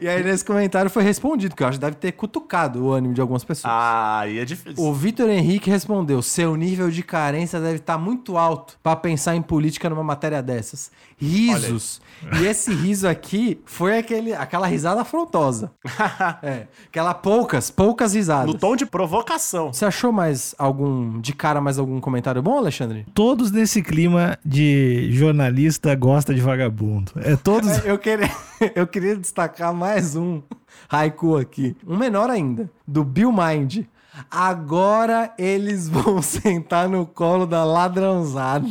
E 0.00 0.08
aí, 0.08 0.22
nesse 0.22 0.44
comentário 0.44 0.90
foi 0.90 1.02
respondido, 1.02 1.54
que 1.54 1.62
eu 1.62 1.66
acho 1.66 1.78
que 1.78 1.84
deve 1.84 1.96
ter 1.96 2.12
cutucado 2.12 2.84
o 2.84 2.92
ânimo 2.92 3.14
de 3.14 3.20
algumas 3.20 3.44
pessoas. 3.44 3.72
ah, 3.72 4.20
aí 4.20 4.38
é 4.38 4.44
difícil. 4.44 4.82
O 4.82 4.92
Vitor 4.92 5.28
Henrique 5.28 5.70
respondeu: 5.70 6.20
seu 6.22 6.54
nível 6.56 6.90
de 6.90 7.02
carência 7.02 7.60
deve 7.60 7.76
estar 7.76 7.98
muito 7.98 8.36
alto 8.36 8.78
pra 8.82 8.94
pensar 8.94 9.34
em 9.36 9.42
política 9.42 9.88
numa 9.88 10.02
matéria 10.04 10.42
dessas. 10.42 10.90
Risos. 11.16 12.00
E 12.40 12.46
esse 12.46 12.72
riso 12.74 13.06
aqui 13.06 13.60
foi 13.64 13.98
aquele, 13.98 14.32
aquela 14.34 14.66
risada 14.66 15.02
afrontosa. 15.02 15.70
é. 16.42 16.66
Aquela 16.86 17.14
poucas, 17.14 17.70
poucas 17.70 18.14
risadas. 18.14 18.46
No 18.46 18.58
tom 18.58 18.76
de 18.76 18.86
provocação. 18.86 19.72
Você 19.72 19.84
achou 19.84 20.12
mais 20.12 20.54
algum, 20.58 21.20
de 21.20 21.32
cara, 21.32 21.60
mais 21.60 21.78
algum 21.78 22.00
comentário 22.00 22.42
bom, 22.42 22.58
Alexandre? 22.58 23.06
Todos 23.14 23.50
nesse 23.50 23.82
clima 23.82 24.38
de 24.44 24.99
jornalista 25.10 25.94
gosta 25.94 26.34
de 26.34 26.40
vagabundo. 26.40 27.12
É 27.16 27.36
todos. 27.36 27.70
Eu 27.84 27.98
queria, 27.98 28.30
eu 28.74 28.86
queria 28.86 29.16
destacar 29.16 29.72
mais 29.72 30.14
um 30.16 30.42
haiku 30.88 31.36
aqui. 31.36 31.76
Um 31.86 31.96
menor 31.96 32.28
ainda, 32.30 32.70
do 32.86 33.02
Bill 33.04 33.32
Mind. 33.32 33.84
Agora 34.30 35.32
eles 35.38 35.88
vão 35.88 36.20
sentar 36.22 36.88
no 36.88 37.06
colo 37.06 37.46
da 37.46 37.64
ladrãozada. 37.64 38.68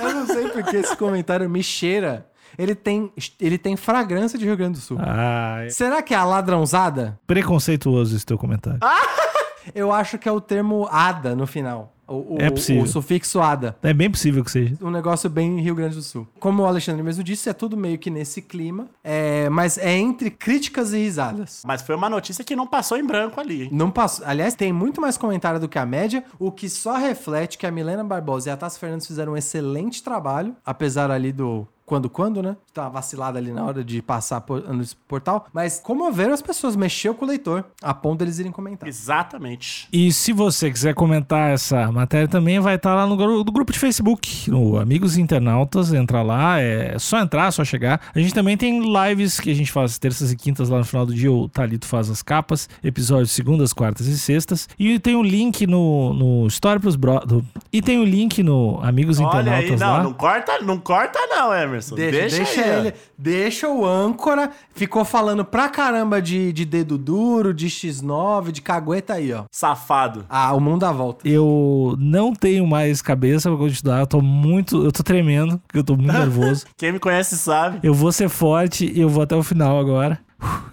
Eu 0.00 0.14
não 0.14 0.26
sei 0.26 0.48
porque 0.50 0.76
esse 0.76 0.96
comentário 0.96 1.48
me 1.48 1.62
cheira. 1.62 2.26
Ele 2.56 2.74
tem, 2.74 3.12
ele 3.40 3.56
tem 3.56 3.76
fragrância 3.76 4.38
de 4.38 4.44
Rio 4.44 4.56
Grande 4.56 4.78
do 4.78 4.82
Sul. 4.82 4.98
Ah, 5.00 5.60
é 5.64 5.70
Será 5.70 6.02
que 6.02 6.12
é 6.12 6.16
a 6.16 6.24
ladrãozada? 6.24 7.18
preconceituoso 7.26 8.16
esse 8.16 8.26
teu 8.26 8.36
comentário. 8.36 8.80
Eu 9.74 9.92
acho 9.92 10.18
que 10.18 10.28
é 10.28 10.32
o 10.32 10.40
termo 10.40 10.88
ada 10.90 11.36
no 11.36 11.46
final. 11.46 11.92
O, 12.08 12.34
o- 12.34 12.38
É 12.40 12.50
possível. 12.50 12.82
o 12.82 12.86
sufixo 12.86 13.40
ada. 13.40 13.76
É 13.82 13.92
bem 13.92 14.10
possível 14.10 14.42
que 14.42 14.50
seja. 14.50 14.74
Um 14.80 14.90
negócio 14.90 15.28
bem 15.28 15.60
Rio 15.60 15.74
Grande 15.74 15.94
do 15.96 16.02
Sul. 16.02 16.26
Como 16.40 16.62
o 16.62 16.66
Alexandre 16.66 17.02
mesmo 17.02 17.22
disse, 17.22 17.48
é 17.48 17.52
tudo 17.52 17.76
meio 17.76 17.98
que 17.98 18.10
nesse 18.10 18.40
clima. 18.40 18.88
É, 19.04 19.48
mas 19.50 19.76
é 19.78 19.92
entre 19.96 20.30
críticas 20.30 20.92
e 20.92 20.98
risadas. 20.98 21.62
Mas 21.66 21.82
foi 21.82 21.94
uma 21.94 22.08
notícia 22.08 22.42
que 22.42 22.56
não 22.56 22.66
passou 22.66 22.96
em 22.96 23.04
branco 23.06 23.38
ali, 23.40 23.64
hein? 23.64 23.68
Não 23.70 23.90
passou. 23.90 24.26
Aliás, 24.26 24.54
tem 24.54 24.72
muito 24.72 25.00
mais 25.00 25.16
comentário 25.18 25.60
do 25.60 25.68
que 25.68 25.78
a 25.78 25.84
média, 25.86 26.24
o 26.38 26.50
que 26.50 26.68
só 26.68 26.96
reflete 26.96 27.58
que 27.58 27.66
a 27.66 27.70
Milena 27.70 28.02
Barbosa 28.02 28.48
e 28.48 28.52
a 28.52 28.56
Tassi 28.56 28.78
Fernandes 28.78 29.06
fizeram 29.06 29.32
um 29.32 29.36
excelente 29.36 30.02
trabalho, 30.02 30.56
apesar 30.64 31.10
ali 31.10 31.30
do 31.32 31.66
quando 31.88 32.10
quando, 32.10 32.42
né? 32.42 32.54
Tá 32.74 32.82
uma 32.82 32.90
vacilada 32.90 33.38
ali 33.38 33.50
na 33.50 33.64
hora 33.64 33.82
de 33.82 34.02
passar 34.02 34.42
por, 34.42 34.62
no 34.72 34.84
portal, 35.08 35.46
mas 35.52 35.80
comoveram 35.80 36.34
as 36.34 36.42
pessoas, 36.42 36.76
mexeu 36.76 37.14
com 37.14 37.24
o 37.24 37.28
leitor, 37.28 37.64
a 37.82 37.94
ponto 37.94 38.18
deles 38.18 38.38
irem 38.38 38.52
comentar. 38.52 38.86
Exatamente. 38.88 39.88
E 39.92 40.12
se 40.12 40.32
você 40.32 40.70
quiser 40.70 40.94
comentar 40.94 41.50
essa 41.50 41.90
matéria 41.90 42.28
também, 42.28 42.60
vai 42.60 42.74
estar 42.76 42.94
lá 42.94 43.06
no 43.06 43.16
do 43.42 43.50
grupo 43.52 43.72
de 43.72 43.78
Facebook, 43.78 44.50
no 44.50 44.78
Amigos 44.78 45.16
Internautas. 45.16 45.92
Entra 45.92 46.22
lá, 46.22 46.60
é 46.60 46.98
só 46.98 47.18
entrar, 47.20 47.50
só 47.50 47.64
chegar. 47.64 48.00
A 48.14 48.18
gente 48.20 48.34
também 48.34 48.56
tem 48.56 48.80
lives 48.80 49.40
que 49.40 49.50
a 49.50 49.54
gente 49.54 49.72
faz 49.72 49.98
terças 49.98 50.30
e 50.30 50.36
quintas 50.36 50.68
lá 50.68 50.78
no 50.78 50.84
final 50.84 51.06
do 51.06 51.14
dia. 51.14 51.32
O 51.32 51.48
Talito 51.48 51.86
faz 51.86 52.10
as 52.10 52.22
capas, 52.22 52.68
episódios 52.84 53.30
segundas, 53.32 53.72
quartas 53.72 54.06
e 54.06 54.18
sextas. 54.18 54.68
E 54.78 54.98
tem 54.98 55.16
o 55.16 55.22
link 55.22 55.66
no, 55.66 56.12
no 56.12 56.46
Story 56.48 56.78
pros 56.80 56.96
Bro. 56.96 57.20
do- 57.26 57.44
e 57.72 57.80
tem 57.82 57.98
o 57.98 58.04
link 58.04 58.42
no 58.42 58.78
Amigos 58.82 59.18
Olha 59.18 59.26
Internautas 59.28 59.70
aí, 59.72 59.78
não, 59.78 59.96
lá. 59.96 60.02
não 60.02 60.12
corta, 60.12 60.58
não 60.60 60.78
corta 60.78 61.18
não, 61.28 61.52
Emerson. 61.54 61.77
Deixa, 61.94 62.36
deixa, 62.36 62.60
aí, 62.60 62.70
ó. 62.70 62.80
ele, 62.80 62.94
deixa 63.16 63.68
o 63.68 63.84
âncora, 63.84 64.50
ficou 64.74 65.04
falando 65.04 65.44
pra 65.44 65.68
caramba 65.68 66.20
de, 66.20 66.52
de 66.52 66.64
dedo 66.64 66.96
duro, 66.98 67.52
de 67.54 67.68
X9, 67.68 68.50
de 68.50 68.62
cagueta 68.62 69.14
aí, 69.14 69.32
ó. 69.32 69.44
Safado. 69.50 70.24
Ah, 70.28 70.52
o 70.54 70.60
mundo 70.60 70.80
dá 70.80 70.92
volta. 70.92 71.28
Eu 71.28 71.96
não 71.98 72.32
tenho 72.32 72.66
mais 72.66 73.02
cabeça 73.02 73.48
pra 73.48 73.58
continuar. 73.58 74.00
Eu 74.00 74.06
tô 74.06 74.20
muito. 74.20 74.84
Eu 74.84 74.92
tô 74.92 75.02
tremendo, 75.02 75.58
porque 75.66 75.78
eu 75.78 75.84
tô 75.84 75.96
muito 75.96 76.12
nervoso. 76.12 76.66
Quem 76.76 76.92
me 76.92 76.98
conhece 76.98 77.36
sabe. 77.36 77.80
Eu 77.82 77.94
vou 77.94 78.12
ser 78.12 78.28
forte 78.28 78.90
e 78.92 79.00
eu 79.00 79.08
vou 79.08 79.22
até 79.22 79.36
o 79.36 79.42
final 79.42 79.78
agora. 79.78 80.18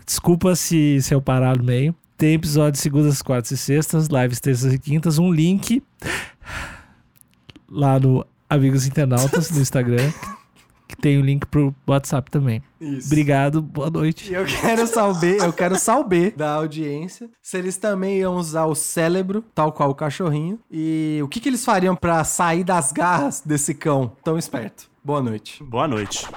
Desculpa 0.06 0.56
se, 0.56 1.02
se 1.02 1.14
eu 1.14 1.22
parar 1.22 1.58
no 1.58 1.64
meio. 1.64 1.96
Tem 2.18 2.36
episódio 2.36 2.80
segundas, 2.80 3.22
quartas 3.22 3.52
e 3.52 3.58
sextas, 3.58 4.08
lives 4.08 4.40
terças 4.40 4.74
e 4.74 4.80
quintas, 4.80 5.20
um 5.20 5.34
link 5.34 5.84
lá 7.70 8.00
no 8.00 8.26
Amigos 8.50 8.88
Internautas 8.88 9.52
no 9.52 9.60
Instagram, 9.60 10.12
que 10.88 10.96
tem 10.96 11.18
o 11.18 11.22
link 11.22 11.46
pro 11.46 11.74
WhatsApp 11.88 12.30
também. 12.30 12.62
Isso. 12.80 13.08
Obrigado, 13.08 13.62
boa 13.62 13.90
noite. 13.90 14.32
E 14.32 14.34
eu 14.34 14.46
quero 14.46 14.88
saber, 14.88 15.42
eu 15.42 15.54
quero 15.54 15.76
saber 15.78 16.34
da 16.36 16.54
audiência 16.54 17.30
se 17.42 17.58
eles 17.58 17.78
também 17.78 18.20
iam 18.20 18.36
usar 18.36 18.66
o 18.66 18.76
cérebro, 18.76 19.44
tal 19.54 19.72
qual 19.72 19.90
o 19.90 19.96
cachorrinho, 19.96 20.60
e 20.72 21.20
o 21.24 21.28
que, 21.28 21.40
que 21.40 21.50
eles 21.50 21.66
fariam 21.66 21.96
pra 21.96 22.24
sair 22.24 22.64
das 22.64 22.92
garras 22.92 23.42
desse 23.46 23.74
cão 23.74 24.12
tão 24.24 24.38
esperto. 24.38 24.90
Boa 25.04 25.22
noite. 25.22 25.64
Boa 25.64 25.88
noite. 25.88 26.28